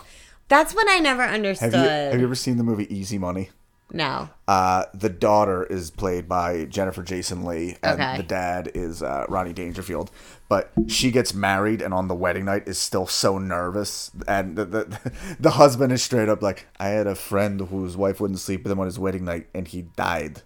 [0.48, 1.74] That's what I never Have understood.
[1.74, 3.50] you have you ever seen the movie Easy Money?
[3.96, 4.30] No.
[4.48, 8.18] Uh, the daughter is played by Jennifer Jason Leigh, and Okay.
[8.18, 10.12] the dad is uh, Rodney Dangerfield.
[10.50, 14.66] But she gets married, and on the wedding night is still so nervous, and the
[14.66, 18.64] the, the husband is straight up like, "I had a friend whose wife wouldn't sleep
[18.64, 20.42] with him on his wedding night, and he died.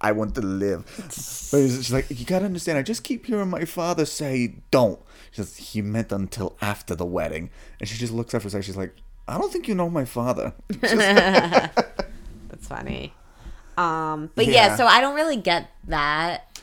[0.00, 0.84] I want to live."
[1.50, 2.78] But she's like, "You gotta understand.
[2.78, 5.00] I just keep hearing my father say don't."
[5.32, 8.50] She says he meant until after the wedding, and she just looks up for a
[8.52, 8.62] second.
[8.64, 8.94] She's like,
[9.26, 10.54] "I don't think you know my father."
[12.76, 13.12] Funny.
[13.76, 14.68] Um, but yeah.
[14.68, 14.76] Yeah.
[14.76, 16.60] so I don't really get that.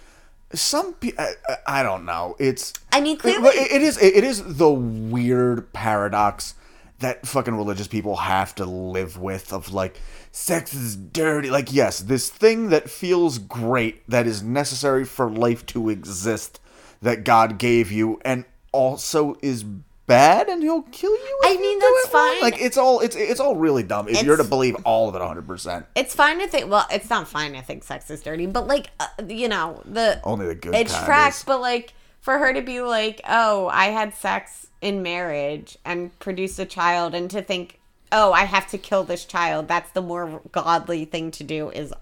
[0.53, 4.23] some pe- I, I- I don't know it's I mean, clearly, it- it is it
[4.23, 6.55] is the weird paradox
[6.99, 9.99] that fucking religious people have to live with of like
[10.31, 15.65] sex is dirty like yes this thing that feels great that is necessary for life
[15.67, 16.59] to exist
[17.01, 19.63] that god gave you and also is
[20.09, 22.31] bad and he'll kill you I you mean, do that's it wrong.
[22.33, 22.41] fine.
[22.41, 25.21] like it's all it's it's all really dumb if you're to believe all of it
[25.21, 26.69] 100% it's fine to think.
[26.69, 30.19] Well, it's not fine to think sex is dirty, but like, uh, you know, the
[30.25, 31.43] only the good It's tracks.
[31.45, 36.59] But like, for her to be like, "Oh, I had sex in marriage and produced
[36.59, 37.79] a child," and to think,
[38.11, 41.69] "Oh, I have to kill this child," that's the more godly thing to do.
[41.69, 41.93] Is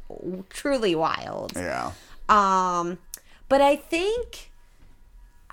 [0.50, 1.54] truly wild.
[1.56, 1.92] yeah
[2.30, 2.98] Um,
[3.50, 4.50] but I think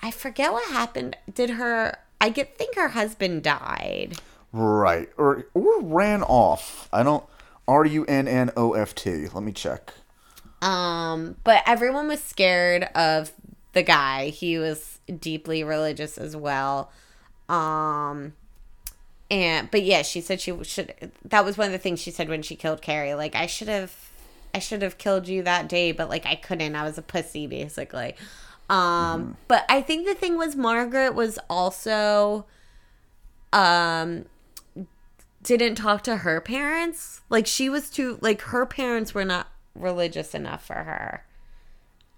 [0.03, 1.17] I forget what happened.
[1.33, 1.99] Did her?
[2.25, 4.15] I get think her husband died.
[4.51, 5.11] Right.
[5.19, 6.89] Or or ran off.
[6.91, 7.23] I don't
[7.69, 9.29] R U N N O F T.
[9.29, 9.93] Let me check.
[10.63, 13.31] Um, but everyone was scared of
[13.75, 14.31] the guy.
[14.31, 16.91] He was deeply religious as well.
[17.51, 18.33] Um,
[19.31, 20.95] and but yeah, she said she should.
[21.27, 23.13] That was one of the things she said when she killed Carrie.
[23.13, 23.95] Like I should have,
[24.55, 26.75] I should have killed you that day, but like I couldn't.
[26.75, 28.15] I was a pussy, basically.
[28.71, 32.47] Um, but I think the thing was Margaret was also,
[33.53, 34.25] um,
[35.43, 37.21] didn't talk to her parents.
[37.29, 38.19] Like she was too.
[38.23, 41.25] Like her parents were not religious enough for her.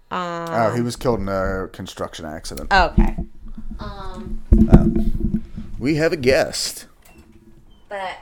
[0.09, 0.47] Um.
[0.49, 2.71] Oh, he was killed in a construction accident.
[2.71, 3.17] Okay.
[3.79, 4.41] Um.
[5.77, 6.87] We have a guest.
[7.89, 8.17] But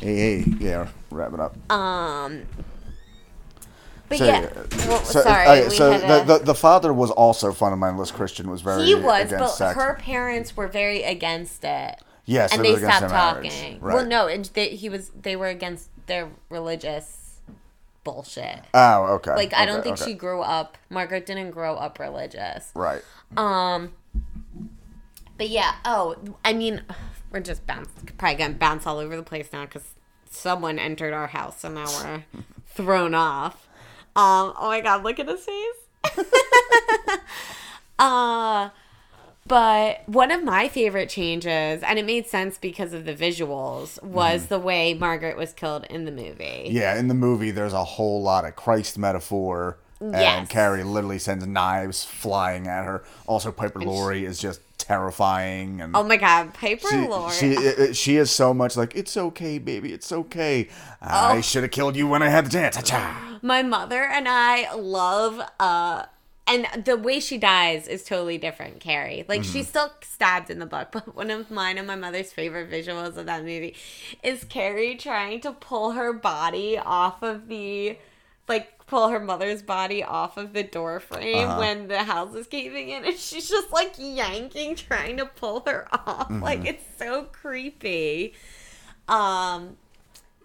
[0.00, 1.70] Hey, hey, yeah, wrap it up.
[1.70, 2.42] um.
[4.08, 4.48] But So, yeah.
[4.86, 5.64] Well, so, sorry.
[5.64, 8.50] we so the, a- the the father was also fundamentalist Christian.
[8.50, 9.76] Was very he was, but sex.
[9.76, 11.96] her parents were very against it.
[12.24, 13.80] Yes, and they they stopped talking.
[13.80, 13.94] Right.
[13.94, 15.10] Well, no, and they, he was.
[15.10, 17.40] They were against their religious
[18.04, 18.60] bullshit.
[18.74, 19.34] Oh, okay.
[19.34, 20.12] Like I don't think okay.
[20.12, 20.78] she grew up.
[20.90, 22.70] Margaret didn't grow up religious.
[22.74, 23.02] Right.
[23.36, 23.92] Um.
[25.36, 25.76] But yeah.
[25.84, 26.82] Oh, I mean,
[27.30, 29.94] we're just bounce, probably gonna bounce all over the place now because
[30.30, 32.24] someone entered our house and now we're
[32.66, 33.67] thrown off.
[34.18, 34.52] Um.
[34.58, 35.04] Oh my God!
[35.04, 36.18] Look at his face.
[37.98, 38.70] uh.
[39.46, 44.42] But one of my favorite changes, and it made sense because of the visuals, was
[44.42, 44.48] Mm-hmm.
[44.54, 46.68] the way Margaret was killed in the movie.
[46.70, 50.48] Yeah, in the movie, there's a whole lot of Christ metaphor, and Yes.
[50.48, 53.04] Carrie literally sends knives flying at her.
[53.26, 56.88] Also, Piper Laurie is just terrifying, and Oh my God, Piper
[57.30, 60.68] she, she she is so much like it's okay, baby, it's okay.
[61.00, 61.40] I Oh.
[61.42, 62.90] should have killed you when I had the chance.
[63.42, 66.06] My mother and I love uh
[66.46, 69.26] and the way she dies is totally different, Carrie.
[69.28, 72.70] Like she's still stabbed in the book, but one of mine and my mother's favorite
[72.70, 73.76] visuals of that movie
[74.22, 77.98] is Carrie trying to pull her body off of the
[78.48, 81.58] like pull her mother's body off of the door frame uh-huh.
[81.58, 85.86] when the house is caving in and she's just like yanking trying to pull her
[85.92, 86.28] off.
[86.28, 86.42] Mm-hmm.
[86.42, 88.34] Like it's so creepy.
[89.06, 89.76] Um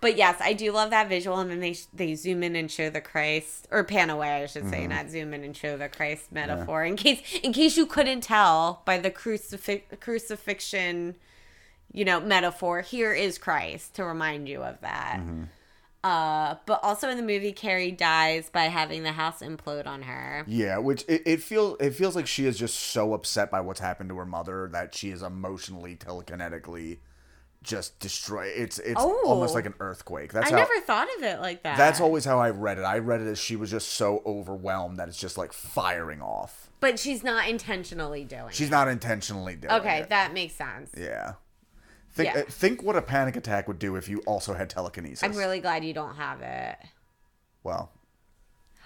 [0.04, 2.90] but yes, I do love that visual, and then they they zoom in and show
[2.90, 4.90] the Christ, or pan away, I should say, mm-hmm.
[4.90, 6.84] not zoom in and show the Christ metaphor.
[6.84, 11.16] In case in case you couldn't tell by the crucifix crucifixion,
[11.94, 15.20] you know, metaphor, here is Christ to remind you of that.
[15.22, 15.44] Mm-hmm.
[16.04, 20.44] Uh, but also in the movie, Carrie dies by having the house implode on her.
[20.48, 23.80] Yeah, which it, it feels it feels like she is just so upset by what's
[23.80, 26.98] happened to her mother that she is emotionally telekinetically
[27.64, 28.48] just destroy.
[28.48, 29.22] It's it's Oh.
[29.26, 30.34] almost like an earthquake.
[30.34, 31.78] That's I how, never thought of it like that.
[31.78, 32.82] That's always how I read it.
[32.82, 36.70] I read it as she was just so overwhelmed that it's just like firing off.
[36.82, 38.48] But she's not intentionally doing.
[38.48, 38.56] It.
[38.56, 38.72] She's it.
[38.72, 39.78] not intentionally doing it.
[39.78, 40.00] okay.
[40.00, 40.10] it.
[40.10, 40.92] That makes sense.
[40.98, 41.36] yeah.
[42.14, 42.42] Think Yeah.
[42.42, 45.24] uh, think what a panic attack would do if you also had telekinesis.
[45.24, 46.78] I'm really glad you don't have it.
[47.64, 47.92] well.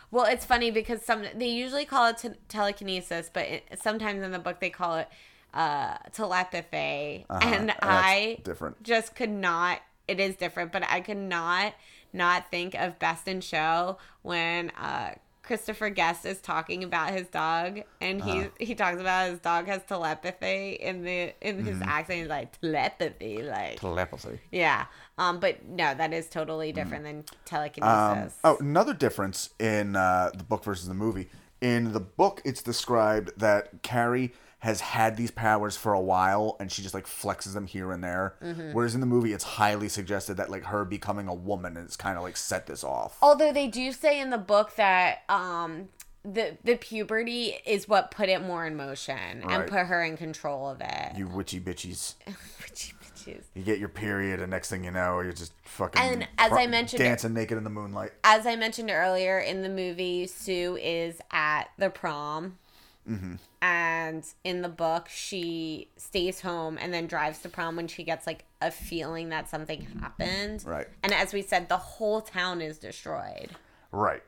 [0.09, 4.31] Well, it's funny because some they usually call it te- telekinesis, but it, sometimes in
[4.31, 5.09] the book they call it
[5.53, 8.81] uh, telepathy, and that's I different.
[8.83, 9.81] just could not.
[10.07, 11.73] It is different, but I could not
[12.13, 15.15] not think of Best in Show when uh,
[15.47, 18.49] Christopher Guest is talking about his dog, and he Uh-huh.
[18.59, 21.89] he talks about his dog has telepathy in the in his Mm-hmm.
[21.89, 22.19] accent.
[22.19, 24.39] He's like telepathy, like Telepathy.
[24.51, 24.85] yeah.
[25.17, 28.37] Um, but no, that is totally different than Um, telekinesis.
[28.43, 31.29] oh, another difference in uh, the book versus the movie.
[31.61, 36.71] In the book, it's described that Carrie has had these powers for a while, and
[36.71, 38.35] she just like flexes them here and there.
[38.43, 38.71] Mm-hmm.
[38.73, 42.17] Whereas in the movie, it's highly suggested that like her becoming a woman is kind
[42.17, 43.17] of like set this off.
[43.21, 45.89] Although they do say in the book that um
[46.23, 50.69] the the puberty is what put it more in motion and put her in control
[50.69, 51.15] of it.
[51.15, 52.15] You witchy bitches.
[52.61, 53.43] Witchy bitches.
[53.53, 56.01] You get your period, and next thing you know, you're just fucking.
[56.01, 58.11] And as I mentioned- dancing naked in the moonlight.
[58.23, 62.57] As I mentioned earlier in the movie, Sue is at the prom.
[63.09, 63.35] Mm-hmm.
[63.61, 68.27] And in the book, she stays home and then drives to prom when she gets
[68.27, 70.63] like a feeling that something happened.
[70.65, 70.87] Right.
[71.03, 73.49] And as we said, the whole town is destroyed.
[73.91, 74.23] Right.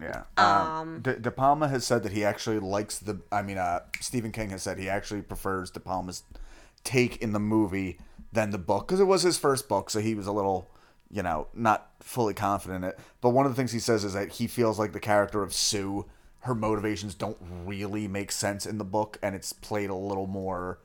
[0.00, 0.24] Yeah.
[0.36, 3.20] Um, De, De Palma has said that he actually likes the.
[3.32, 6.22] I mean, uh, Stephen King has said he actually prefers De Palma's
[6.84, 7.98] take in the movie
[8.32, 10.70] than the book because it was his first book, so he was a little,
[11.10, 12.98] you know, not fully confident in it.
[13.20, 15.54] But one of the things he says is that he feels like the character of
[15.54, 16.04] Sue,
[16.46, 20.78] her motivations don't really make sense in the book, and it's played a little more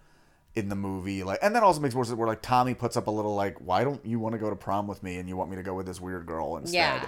[0.54, 3.08] in the movie like and that also makes more sense where like tommy puts up
[3.08, 5.38] a little like why don't you want to go to prom with me and you
[5.38, 7.08] want me to go with this weird girl instead Yeah.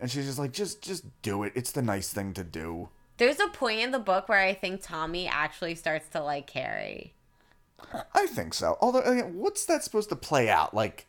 [0.00, 1.52] and she's just like, just just do it.
[1.56, 2.90] It's the nice thing to do.
[3.16, 7.14] There's a point in the book where I think Tommy actually starts to like Carrie.
[8.14, 8.78] I think so.
[8.80, 10.72] Although, what's that supposed to play out?
[10.72, 11.06] Like,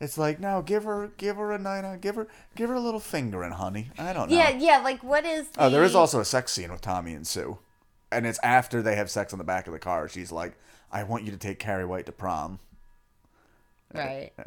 [0.00, 2.74] it's like, no, give her, give her a night uh, out, give her, give her
[2.74, 3.90] a little fingering, honey.
[3.98, 4.36] I don't know.
[4.36, 4.78] Yeah, yeah.
[4.78, 5.48] Like, what is?
[5.58, 7.58] Oh, there is also a sex scene with Tommy and Sue.
[8.10, 10.08] and it's after they have sex on the back of the car.
[10.08, 10.54] She's like,
[10.90, 12.58] "I want you to take Carrie White to prom."
[13.94, 14.32] Right.
[14.38, 14.44] Yeah.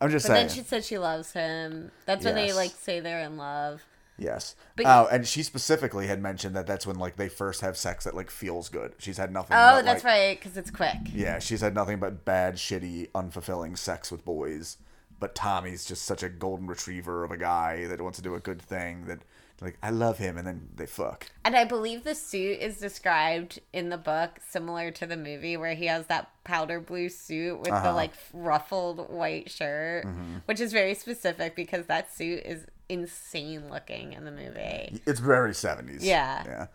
[0.00, 0.48] I'm just saying But saying.
[0.48, 1.90] then she said she loves him.
[2.06, 3.82] That's when they like say they're in love.
[4.18, 4.54] Yes.
[4.76, 8.04] But- oh, and she specifically had mentioned that that's when like they first have sex
[8.04, 8.94] that like feels good.
[8.98, 9.56] She's had nothing.
[9.56, 10.96] Oh, but, that's like- right, because it's quick.
[11.12, 14.76] Yeah, she's had nothing but bad, shitty, unfulfilling sex with boys.
[15.20, 18.40] But Tommy's just such a golden retriever of a guy that wants to do a
[18.40, 19.20] good thing that
[19.60, 21.30] like I love him and then they fuck.
[21.44, 25.74] And I believe the suit is described in the book similar to the movie where
[25.74, 27.94] he has that powder blue suit with the Uh-huh.
[27.94, 30.38] like ruffled white shirt, Mm-hmm.
[30.46, 35.00] which is very specific because that suit is insane looking in the movie.
[35.06, 35.98] It's very 70s.
[36.00, 36.42] Yeah.
[36.46, 36.66] Yeah.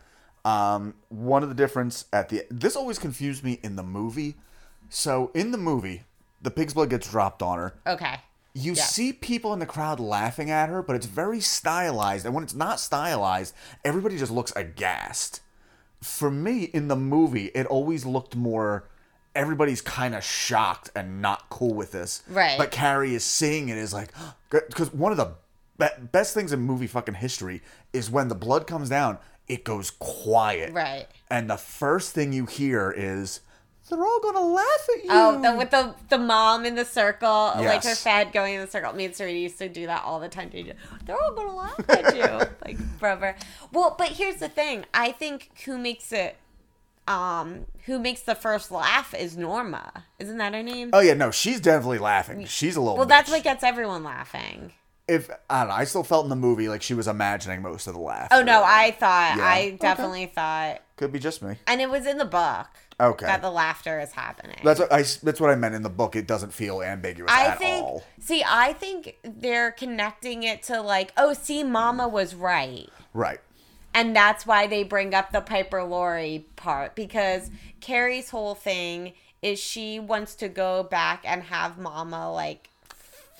[0.44, 4.36] Um, one of the difference at the this always confused me in the movie.
[4.88, 6.04] So in the movie,
[6.40, 7.74] the pig's blood gets dropped on her.
[7.86, 8.20] Okay.
[8.54, 8.82] You Yeah.
[8.84, 12.24] see people in the crowd laughing at her, but it's very stylized.
[12.24, 15.40] And when it's not stylized, everybody just looks aghast.
[16.02, 18.88] For me, in the movie, it always looked more.
[19.34, 22.22] Everybody's kind of shocked and not cool with this.
[22.28, 22.58] Right.
[22.58, 24.10] But Carrie is seeing it is like,
[24.50, 25.34] because one of the
[26.12, 27.62] best things in movie fucking history
[27.92, 30.72] is when the blood comes down, it goes quiet.
[30.72, 31.06] Right.
[31.30, 33.40] And the first thing you hear is,
[33.88, 35.10] they're all gonna laugh at you.
[35.10, 38.02] Oh, the, with the the mom in the circle, like her Yes.
[38.04, 38.92] fad going in the circle.
[38.92, 40.48] Me and Sarita used to do that all the time.
[40.52, 42.22] They're all gonna laugh at you,
[42.64, 43.34] like forever.
[43.72, 44.84] Well, but here's the thing.
[44.94, 46.36] I think who makes it,
[47.08, 50.04] um, who makes the first laugh is Norma.
[50.20, 50.90] Isn't that her name?
[50.92, 52.44] Oh yeah, no, she's definitely laughing.
[52.44, 52.96] She's a little.
[52.96, 54.72] well, that's what gets everyone laughing.
[55.10, 55.74] If I don't know.
[55.74, 58.28] I still felt in the movie like she was imagining most of the laugh.
[58.30, 59.44] Oh no, I thought Yeah.
[59.46, 61.56] I definitely thought, could be just me.
[61.66, 62.66] and it was in the book.
[63.00, 63.24] Okay.
[63.24, 64.58] that the laughter is happening.
[64.62, 65.04] That's what I.
[65.22, 66.16] That's what I meant in the book.
[66.16, 67.82] It doesn't feel ambiguous I at think.
[67.84, 68.02] all.
[68.18, 72.88] See, I think they're connecting it to like, oh, see, Mama was right.
[73.14, 73.40] Right.
[73.94, 79.58] And that's why they bring up the Piper Laurie part because Carrie's whole thing is
[79.58, 82.69] she wants to go back and have Mama like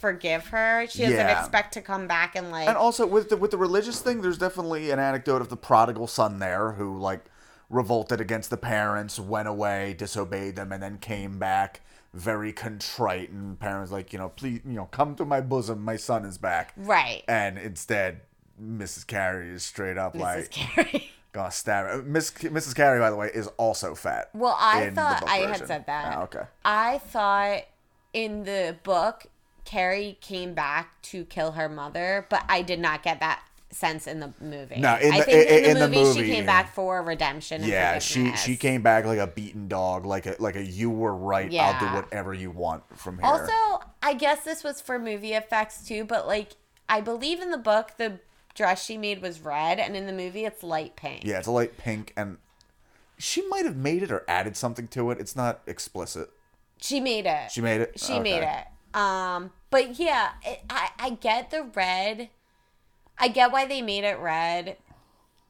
[0.01, 0.87] forgive her.
[0.89, 1.39] She doesn't Yeah.
[1.41, 4.39] expect to come back and like And also with the with the religious thing, there's
[4.39, 7.25] definitely an anecdote of the prodigal son there who like
[7.69, 11.81] revolted against the parents, went away, disobeyed them, and then came back
[12.13, 13.31] very contrite.
[13.31, 16.39] And parents like, you know, please, you know, come to my bosom, my son is
[16.39, 16.73] back.
[16.77, 17.23] right.
[17.29, 18.23] And instead,
[18.61, 19.07] Mrs.
[19.07, 20.21] Carey is straight up Mrs.
[20.21, 21.11] like Carrie.
[21.33, 22.05] gonna stab.
[22.05, 22.75] Miss Mrs.
[22.75, 24.31] Carey, by the way, is also fat.
[24.35, 26.19] Well, I thought I had said that.
[26.19, 26.43] Oh, okay.
[26.65, 27.63] I thought
[28.13, 29.27] in the book
[29.70, 34.18] Carrie came back to kill her mother, but I did not get that sense in
[34.18, 34.80] the movie.
[34.80, 37.62] No, in I think in, in the, the movie, she movie, came back for redemption.
[37.62, 40.90] And Yeah, she she came back like a beaten dog, like a like a you
[40.90, 41.54] were right.
[41.54, 43.26] I'll do whatever you want from here.
[43.26, 46.56] Also, I guess this was for movie effects too, but like
[46.88, 48.18] I believe in the book the
[48.56, 51.22] dress she made was red, and in the movie it's light pink.
[51.24, 52.38] yeah, it's a light pink, and
[53.18, 55.20] she might have made it or added something to it.
[55.20, 56.28] It's not explicit.
[56.80, 57.52] She made it.
[57.52, 58.00] She made it.
[58.00, 58.66] She made it.
[58.94, 62.29] Um, but yeah, it, I I get the red.
[63.18, 64.76] I get why they made it red.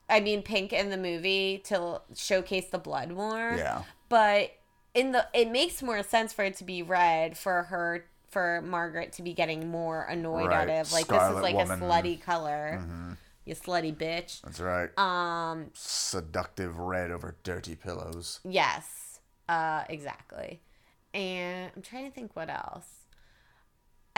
[0.09, 3.55] I mean, pink in the movie to showcase the blood more.
[3.57, 3.83] Yeah.
[4.09, 4.50] But
[4.92, 9.12] in the, it makes more sense for it to be red for her for Margaret
[9.14, 11.79] to be getting more annoyed Right, out of like Scarlet this is like Woman.
[11.81, 11.83] Mm-hmm.
[11.85, 12.83] a slutty color.
[13.44, 14.42] You slutty bitch.
[14.42, 14.90] That's right.
[14.98, 15.70] Um.
[15.74, 18.40] Seductive red over dirty pillows.
[18.44, 19.20] Yes.
[19.48, 19.85] Uh.
[19.88, 20.61] Exactly.
[21.14, 22.87] And I'm trying to think what else.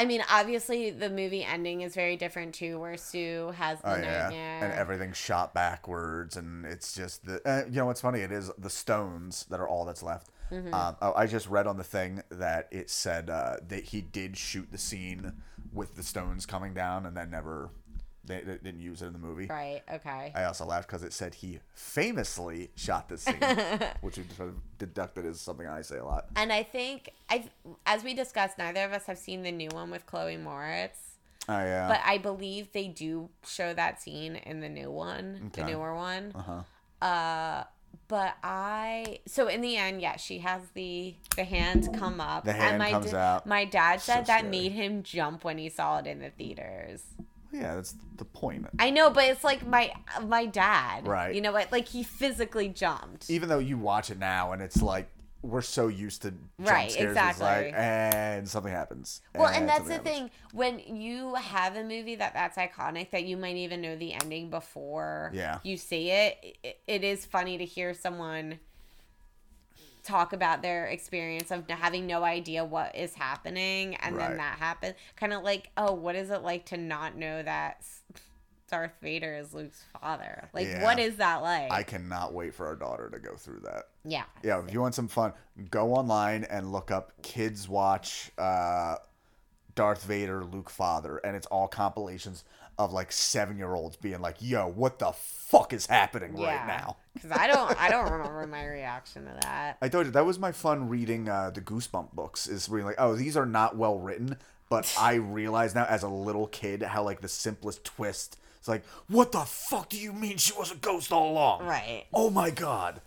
[0.03, 3.97] I mean, obviously, the movie ending is very different too, where Sue has the Oh
[3.97, 7.41] yeah, and everything's shot backwards, and it's just the.
[7.49, 8.19] Uh, you know what's funny?
[8.19, 10.31] It is the stones that are all that's left.
[10.51, 10.75] Mm-hmm.
[10.75, 14.37] Um, oh, I just read on the thing that it said uh, that he did
[14.37, 15.35] shoot the scene
[15.73, 17.71] with the stones coming down, and then never.
[18.25, 19.47] They, they didn't use it in the movie.
[19.47, 19.83] Right.
[19.93, 20.33] Okay.
[20.35, 23.37] I also laughed because it said he famously shot this scene,
[24.01, 26.27] which we sort of deducted is something I say a lot.
[26.37, 27.45] And I think I,
[27.87, 30.99] as we discussed, neither of us have seen the new one with Chloe Moretz,
[31.49, 31.89] Oh yeah.
[31.89, 36.33] but I believe they do show that scene in the new one, the newer one.
[36.35, 36.63] uh-huh.
[37.05, 37.65] Uh,
[38.09, 42.45] but I so in the end, yeah, she has the the hand come up.
[42.45, 43.47] The hand and my comes da- out.
[43.47, 44.51] My dad So said that scary.
[44.51, 47.03] made him jump when he saw it in the theaters.
[47.53, 48.67] Yeah, that's the point.
[48.79, 49.93] I know, but it's like my
[50.27, 51.07] my dad.
[51.07, 51.35] Right.
[51.35, 51.71] You know what?
[51.71, 53.29] Like he physically jumped.
[53.31, 55.09] Even though you watch it now and it's like
[55.43, 57.73] we're so used to jump Right, scares, it's like exactly.
[57.75, 59.21] and something happens.
[59.35, 60.17] Well, and that's the happens.
[60.17, 64.13] thing when you have a movie that that's iconic that you might even know the
[64.15, 65.59] ending before Yeah.
[65.65, 66.79] you see it, it.
[66.87, 68.61] It is funny to hear someone
[70.03, 74.29] talk about their experience of having no idea what is happening and Right.
[74.29, 74.95] then that happens.
[75.17, 77.85] Kind of like, oh, what is it like to not know that
[78.69, 80.49] Darth Vader is Luke's father.
[80.55, 80.83] Like, Yeah.
[80.83, 81.71] what is that like?
[81.71, 83.85] I cannot wait for our daughter to go through that.
[84.05, 84.25] yeah.
[84.43, 85.35] Yeah, if you want some fun,
[85.71, 88.97] go online and look up kids watch uh,
[89.75, 92.45] Darth Vader, Luke Father, and it's all compilations
[92.85, 96.97] of like seven year olds being like, "Yo, what the fuck is happening right now?"
[97.15, 99.77] Because I don't, I don't remember my reaction to that.
[99.83, 102.47] I told you that was my fun reading uh, the Goosebump books.
[102.49, 104.37] Is reading like, oh, these are not well written,
[104.69, 108.39] but I realize now as a little kid how like the simplest twist.
[108.59, 111.67] It's like, what the fuck do you mean she was a ghost all along?
[111.67, 112.05] Right.
[112.15, 113.01] Oh my god.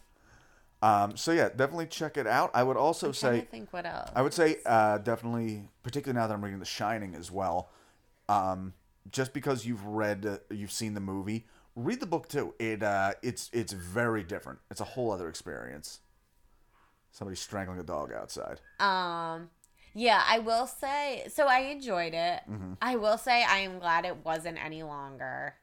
[0.81, 1.17] Um.
[1.17, 2.51] So yeah, definitely check it out.
[2.53, 3.47] I would also say.
[3.49, 4.09] think what else.
[4.15, 7.69] I would say uh, definitely, particularly now that I'm reading The Shining as well.
[8.27, 8.73] Um,
[9.11, 11.45] just because you've read, uh, you've seen the movie,
[11.75, 12.53] read the book too.
[12.59, 14.59] It uh, it's it's very different.
[14.71, 15.99] It's a whole other experience.
[17.11, 18.59] Somebody strangling a dog outside.
[18.79, 19.49] Um,
[19.93, 21.23] yeah, I will say.
[21.33, 22.41] So I enjoyed it.
[22.49, 22.73] Mm-hmm.
[22.81, 25.55] I will say I am glad it wasn't any longer.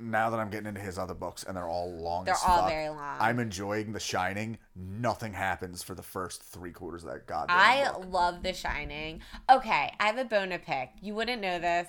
[0.00, 2.58] Now that I'm getting into his other books and they're all long, They're as all
[2.62, 3.16] fuck, very long.
[3.20, 4.58] I'm enjoying The Shining.
[4.74, 8.06] Nothing happens for the first three quarters of that goddamn I book.
[8.12, 9.20] love The Shining.
[9.50, 10.90] Okay, I have a bone to pick.
[11.00, 11.86] You wouldn't know this,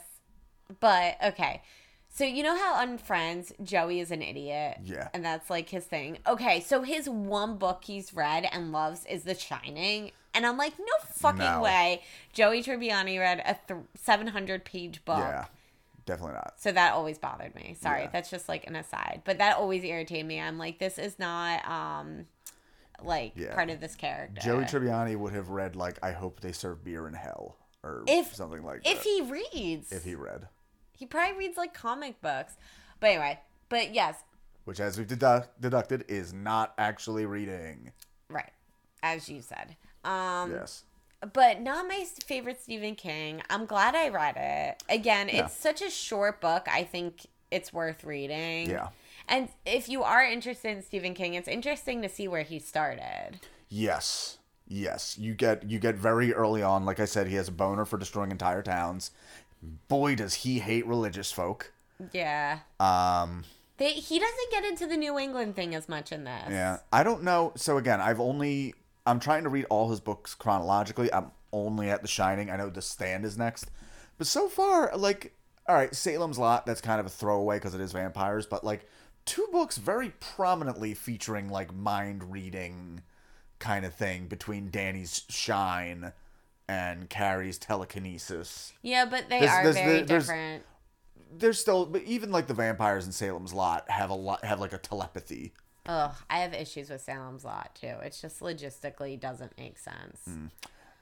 [0.80, 1.62] but okay.
[2.10, 4.78] So you know how on Friends, Joey is an idiot?
[4.84, 5.10] Yeah.
[5.14, 6.20] And that's like his thing.
[6.26, 10.12] Okay, so his one book he's read and loves is The Shining.
[10.34, 11.62] And I'm like, no fucking No.
[11.62, 12.04] way.
[12.32, 15.18] Joey Tribbiani read a th- 700 page book.
[15.20, 15.46] Yeah,
[16.06, 16.54] definitely not.
[16.58, 17.76] So that always bothered me.
[17.82, 18.10] Sorry, Yeah.
[18.14, 19.22] that's just like an aside.
[19.26, 20.40] But that always irritated me.
[20.40, 22.28] I'm like, this is not um
[23.04, 23.54] like Yeah.
[23.54, 24.40] part of this character.
[24.42, 28.34] Joey Tribbiani would have read like "I hope they serve beer in hell" or If-
[28.36, 29.04] something like if that.
[29.04, 29.92] he reads.
[29.92, 30.48] if he read.
[30.96, 32.54] He probably reads like comic books.
[33.00, 33.40] But anyway,
[33.70, 34.16] but yes,
[34.66, 37.92] which, as we've dedu- deducted, is not actually reading.
[38.30, 38.52] right.
[39.04, 39.76] As you said.
[40.04, 40.84] Um Yes.
[41.34, 43.42] but not my favorite Stephen King.
[43.50, 44.84] I'm glad I read it.
[44.90, 45.46] Again, Yeah.
[45.46, 46.68] it's such a short book.
[46.72, 48.70] I think it's worth reading.
[48.70, 48.90] Yeah.
[49.28, 53.40] And if you are interested in Stephen King, it's interesting to see where he started.
[53.70, 54.38] Yes.
[54.68, 55.18] Yes.
[55.18, 56.86] You get you get very early on.
[56.86, 59.12] Like I said, he has a boner for destroying entire towns.
[59.88, 61.74] Boy, does he hate religious folk.
[62.12, 62.60] Yeah.
[62.80, 63.44] Um.
[63.78, 66.46] They, he doesn't get into the New England thing as much in this.
[66.50, 66.78] Yeah.
[66.94, 67.52] I don't know.
[67.58, 68.74] So again, I've only
[69.06, 71.14] I'm trying to read all his books chronologically.
[71.14, 72.50] I'm only at The Shining.
[72.50, 73.70] I know The Stand is next,
[74.18, 75.34] but so far, like,
[75.68, 76.66] all right, Salem's Lot.
[76.66, 78.88] That's kind of a throwaway because it is vampires, but like
[79.26, 83.02] two books very prominently featuring like mind reading
[83.60, 86.14] kind of thing between Danny's shine
[86.68, 88.74] and Carrie's telekinesis.
[88.82, 90.64] Yeah, but they There's- are there's- very there's- different.
[91.38, 94.72] There's still, but even like the vampires in Salem's Lot have a lot have like
[94.74, 95.54] a telepathy.
[95.88, 97.96] Ugh, I have issues with Salem's Lot too.
[98.04, 100.22] It's just logistically doesn't make sense.
[100.30, 100.50] Mm.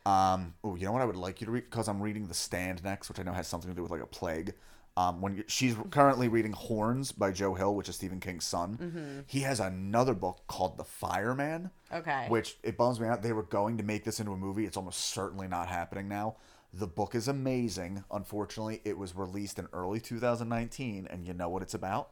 [0.09, 2.33] Um, oh, you know what I would like you to read because I'm reading The
[2.33, 4.53] Stand next, which I know has something to do with like a plague.
[4.95, 9.19] Um, when she's currently reading Horns by Joe Hill, which is Stephen King's son, Mm-hmm.
[9.25, 12.27] he has another book called The Fireman, Okay.
[12.29, 13.23] which it bums me out.
[13.23, 14.65] They were going to make this into a movie.
[14.65, 16.35] It's almost certainly not happening now.
[16.75, 18.03] The book is amazing.
[18.11, 22.11] Unfortunately, it was released in early 2019, and you know what it's about?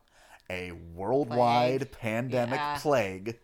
[0.49, 1.91] A worldwide Plague.
[1.91, 2.79] pandemic Yeah.
[2.79, 3.39] plague,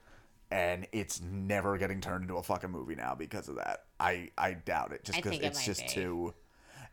[0.50, 3.86] and it's never getting turned into a fucking movie now because of that.
[4.00, 5.88] I I doubt it, just because think it it's just be.
[5.90, 6.34] too.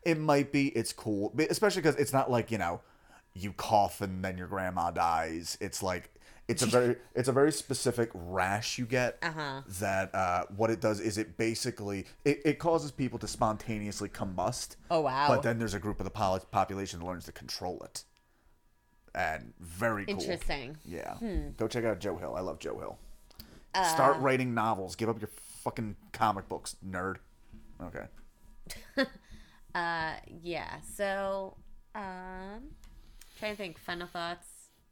[0.05, 0.68] It might be.
[0.68, 2.80] It's cool, especially because it's not like you know,
[3.34, 5.59] you cough and then your grandma dies.
[5.61, 6.11] It's like
[6.46, 9.18] it's a very it's a very specific rash you get.
[9.22, 9.62] Uh-huh.
[9.80, 14.76] That uh, what it does is it basically it, it causes people to spontaneously combust.
[14.90, 15.28] Oh, wow.
[15.28, 18.05] But then there's a group of the pol- population that learns to control it,
[19.14, 20.14] and very cool.
[20.20, 20.76] Interesting.
[20.84, 21.14] Yeah.
[21.14, 21.50] Hmm.
[21.57, 22.34] Go check out Joe Hill.
[22.36, 22.98] I love Joe Hill.
[23.74, 24.96] Uh, Start writing novels.
[24.96, 25.30] Give up your
[25.62, 27.16] fucking comic books, nerd.
[27.82, 28.05] Okay.
[29.75, 30.81] Uh, yeah.
[30.95, 31.57] So,
[31.95, 32.70] um,
[33.39, 33.79] trying to think.
[33.79, 34.47] Final thoughts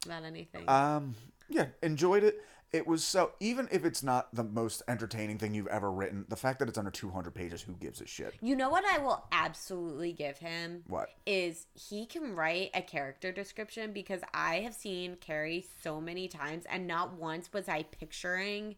[0.04, 0.68] about anything.
[0.68, 1.14] Um,
[1.48, 2.42] yeah, enjoyed it.
[2.72, 6.36] It was so even if it's not the most entertaining thing you've ever written, the
[6.36, 8.34] fact that it's under 200 pages, who gives a shit?
[8.40, 10.82] you know what I will absolutely give him?
[10.88, 11.10] What?
[11.26, 16.64] is he can write a character description because I have seen Carrie so many times
[16.70, 18.76] and not once was I picturing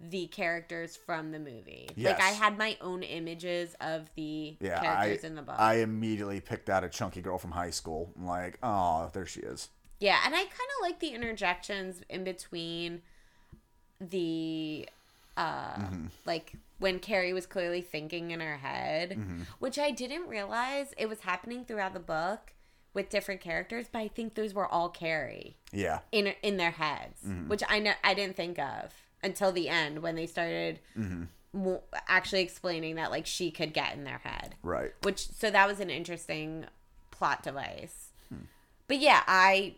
[0.00, 1.88] the characters from the movie.
[1.94, 2.18] Yes.
[2.18, 5.56] Like I had my own images of the Yeah, characters I in the book.
[5.58, 8.10] I immediately picked out a chunky girl from high school.
[8.18, 9.68] I'm like, oh, there she is.
[9.98, 13.02] yeah, and I kind of like the interjections in between
[14.00, 14.88] the
[15.36, 16.06] uh Mm-hmm.
[16.26, 19.42] like when Carrie was clearly thinking in her head, Mm-hmm.
[19.58, 22.52] which I didn't realize it was happening throughout the book
[22.94, 25.56] with different characters, but I think those were all Carrie.
[25.72, 27.48] Yeah, in in their heads, Mm-hmm.
[27.48, 28.92] which I know I didn't think of
[29.22, 31.24] until the end when they started Mm-hmm.
[31.52, 34.54] mo- actually explaining that like she could get in their head.
[34.62, 34.92] right.
[35.02, 36.66] Which so that was an interesting
[37.10, 38.08] plot device.
[38.28, 38.44] Hmm.
[38.88, 39.74] but yeah, I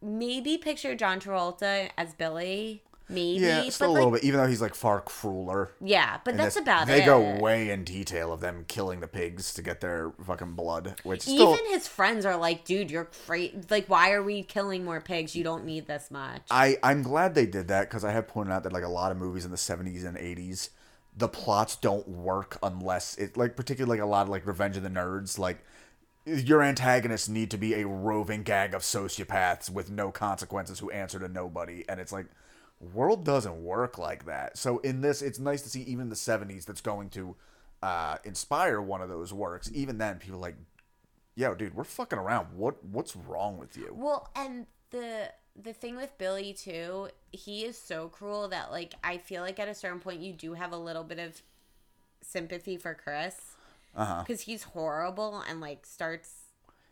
[0.00, 2.82] maybe picture John Travolta as Billy.
[3.10, 5.70] Maybe, Yeah, but a like, little bit, even though he's like far crueler.
[5.80, 7.00] yeah, but that's this- about they it.
[7.00, 10.96] They go way in detail of them killing the pigs to get their fucking blood,
[11.04, 13.58] which still Even his friends are like, dude, you're crazy.
[13.70, 15.34] Like, why are we killing more pigs?
[15.34, 16.42] You don't need this much.
[16.50, 19.10] I I'm glad they did that because I have pointed out that like a lot
[19.10, 20.68] of movies in the 70s and 80s,
[21.16, 24.82] the plots don't work unless it like particularly like a lot of like Revenge of
[24.82, 25.64] the Nerds like
[26.26, 31.18] your antagonists need to be a roving gang of sociopaths with no consequences who answer
[31.18, 32.26] to nobody and it's like
[32.80, 34.56] world doesn't work like that.
[34.56, 37.36] So in this it's nice to see even the 70s that's going to
[37.82, 39.70] uh inspire one of those works.
[39.74, 40.56] Even then people are like
[41.34, 42.46] yo dude, we're fucking around.
[42.56, 43.92] What what's wrong with you?
[43.92, 49.18] Well, and the the thing with Billy too, he is so cruel that like I
[49.18, 51.42] feel like at a certain point you do have a little bit of
[52.22, 53.36] sympathy for Chris
[53.96, 54.22] Uh-huh.
[54.26, 56.37] because he's horrible and like starts.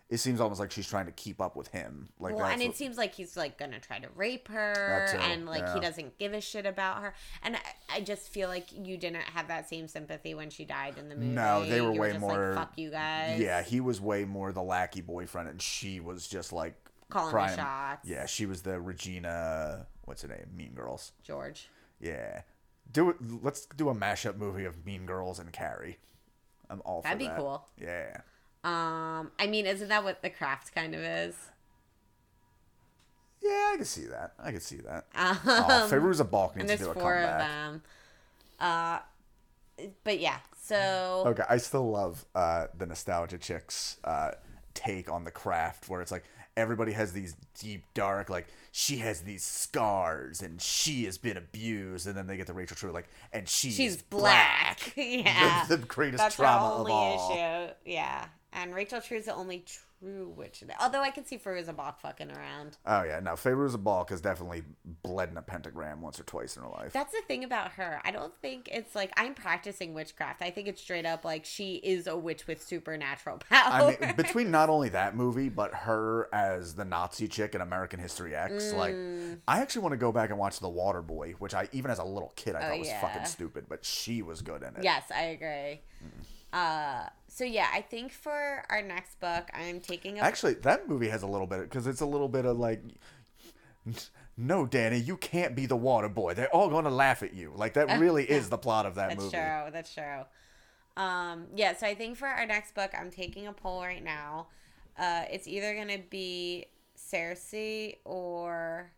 [0.08, 2.08] It seems almost like she's trying to keep up with him.
[2.20, 5.46] Like Well, and it what- seems like he's like gonna try to rape her, and
[5.46, 5.74] like yeah.
[5.74, 7.14] he doesn't give a shit about her.
[7.42, 7.60] And I,
[7.96, 11.16] I just feel like you didn't have that same sympathy when she died in the
[11.16, 11.28] movie.
[11.28, 13.40] No, they were You way just more- Like, Fuck you guys.
[13.40, 16.74] yeah, he was way more the lackey boyfriend, and she was just like
[17.08, 18.08] Calling the shots.
[18.08, 19.86] Yeah, she was the Regina.
[20.04, 20.46] What's her name?
[20.54, 21.12] Mean Girls.
[21.22, 21.68] George.
[22.00, 22.42] Yeah,
[22.92, 23.16] do it.
[23.42, 25.98] Let's do a mashup movie of Mean Girls and Carrie.
[26.68, 27.38] I'm all for That'd be that.
[27.38, 27.66] cool.
[27.80, 28.18] Yeah.
[28.66, 31.36] Um, I mean, isn't that what the craft kind of is?
[33.40, 34.32] Yeah, I can see that.
[34.42, 35.06] I can see that.
[35.16, 37.82] Um, oh, Fairuza Balk and needs to do a four of them.
[38.58, 38.98] Uh,
[40.02, 44.32] but yeah, so Okay, I still love uh, the nostalgia chicks uh,
[44.74, 46.24] take on the craft, where it's like
[46.56, 52.06] everybody has these deep, dark, like she has these scars and she has been abused,
[52.08, 54.92] and then they get the Rachel True, like, and she's, she's black.
[54.96, 57.30] yeah, The, the greatest that's trauma of all.
[57.32, 57.72] issue.
[57.84, 58.26] Yeah,
[58.56, 59.64] and Rachel True is the only
[60.00, 60.62] true witch.
[60.80, 62.76] Although I can see Fairuza Balk fucking around.
[62.84, 64.62] Oh yeah, no, Fairuza Balk has definitely
[65.02, 66.92] bled in a pentagram once or twice in her life.
[66.92, 68.00] That's the thing about her.
[68.04, 70.42] I don't think it's like I'm practicing witchcraft.
[70.42, 73.96] I think it's straight up like she is a witch with supernatural power.
[74.00, 78.00] I mean, between not only that movie, but her as the Nazi chick in American
[78.00, 79.40] History X, like, Mm.
[79.46, 81.98] I actually want to go back and watch The Water Boy, which I even as
[81.98, 83.00] a little kid I Oh, thought was yeah.
[83.00, 84.82] fucking stupid, but she was good in it.
[84.84, 85.80] Yes, I agree.
[86.56, 91.10] Uh, so yeah, I think for our next book, I'm taking a Actually, that movie
[91.10, 92.82] has a little bit because it's a little bit of like,
[94.38, 96.32] no, Danny, you can't be the water boy.
[96.32, 97.52] They're all going to laugh at you.
[97.54, 99.36] Like that really is the plot of that That's movie.
[99.36, 99.72] That's true.
[99.72, 101.02] That's true.
[101.04, 104.46] Um, yeah, so I think for our next book, I'm taking a poll right now.
[104.98, 107.54] Uh, it's either gonna be Circe
[108.06, 108.90] or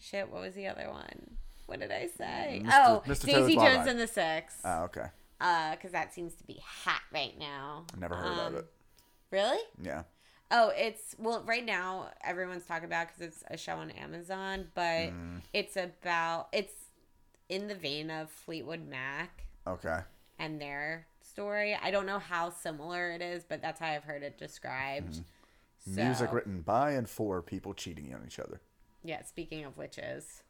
[0.00, 0.30] shit.
[0.30, 1.36] What was the other one?
[1.66, 2.62] What did I say?
[2.64, 2.70] Mr.
[2.72, 3.26] Oh, Mr.
[3.26, 4.54] Daisy Jones and the Six.
[4.64, 5.08] Oh, okay.
[5.40, 7.84] Uh, because that seems to be hot right now.
[7.94, 8.72] I never heard Um, of it.
[9.30, 9.60] Really?
[9.82, 10.04] Yeah.
[10.50, 15.10] Oh, it's well right now everyone's talking about because it's a show on Amazon, but
[15.10, 15.42] Mm.
[15.52, 16.72] it's about it's
[17.48, 20.00] in the vein of Fleetwood Mac Okay.
[20.38, 21.74] and their story.
[21.74, 25.16] I don't know how similar it is, but that's how I've heard it described.
[25.78, 28.60] So, Music written by and for people cheating on each other.
[29.04, 30.42] Yeah, speaking of witches.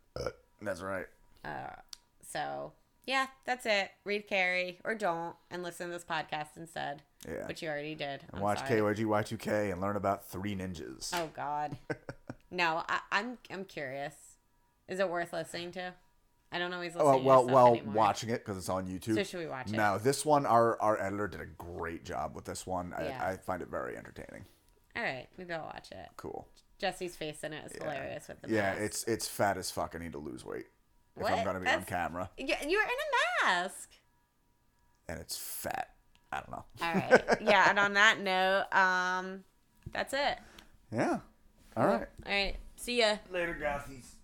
[0.62, 1.06] That's right.
[1.44, 1.74] Uh,
[2.22, 2.72] so
[3.06, 3.90] yeah, that's it.
[4.04, 7.02] Read Carrie or don't and listen to this podcast instead.
[7.26, 7.46] Yeah.
[7.46, 8.22] Which you already did.
[8.32, 8.80] I'm Watch sorry.
[8.80, 11.10] KYG Y2K and learn about three ninjas.
[11.14, 11.76] Oh God.
[12.50, 14.14] no, I, I'm I'm curious.
[14.88, 15.92] Is it worth listening to?
[16.52, 17.94] I don't always listen Oh, to well, yourself well, anymore.
[17.94, 19.14] watching it because it's on YouTube.
[19.16, 19.72] So should we watch it?
[19.76, 22.94] No, this one, our our editor did a great job with this one.
[23.00, 23.18] Yeah.
[23.20, 24.44] I, I find it very entertaining.
[24.94, 26.08] All right, maybe I'll watch it.
[26.16, 26.46] Cool.
[26.78, 28.80] Jesse's face in it is hilarious with the Yeah, mask.
[28.80, 29.94] it's it's fat as fuck.
[29.94, 30.66] I need to lose weight
[31.16, 33.90] if I'm gonna be on camera, Yeah, you're in a mask.
[35.08, 35.90] and it's fat.
[36.32, 36.64] I don't know.
[36.82, 37.24] All right.
[37.40, 39.44] yeah, and on that note, um,
[39.92, 40.38] that's it.
[40.92, 41.20] Yeah.
[41.76, 42.06] All right.
[42.26, 42.56] All right.
[42.76, 43.16] See ya.
[43.30, 44.15] Later, Gothies.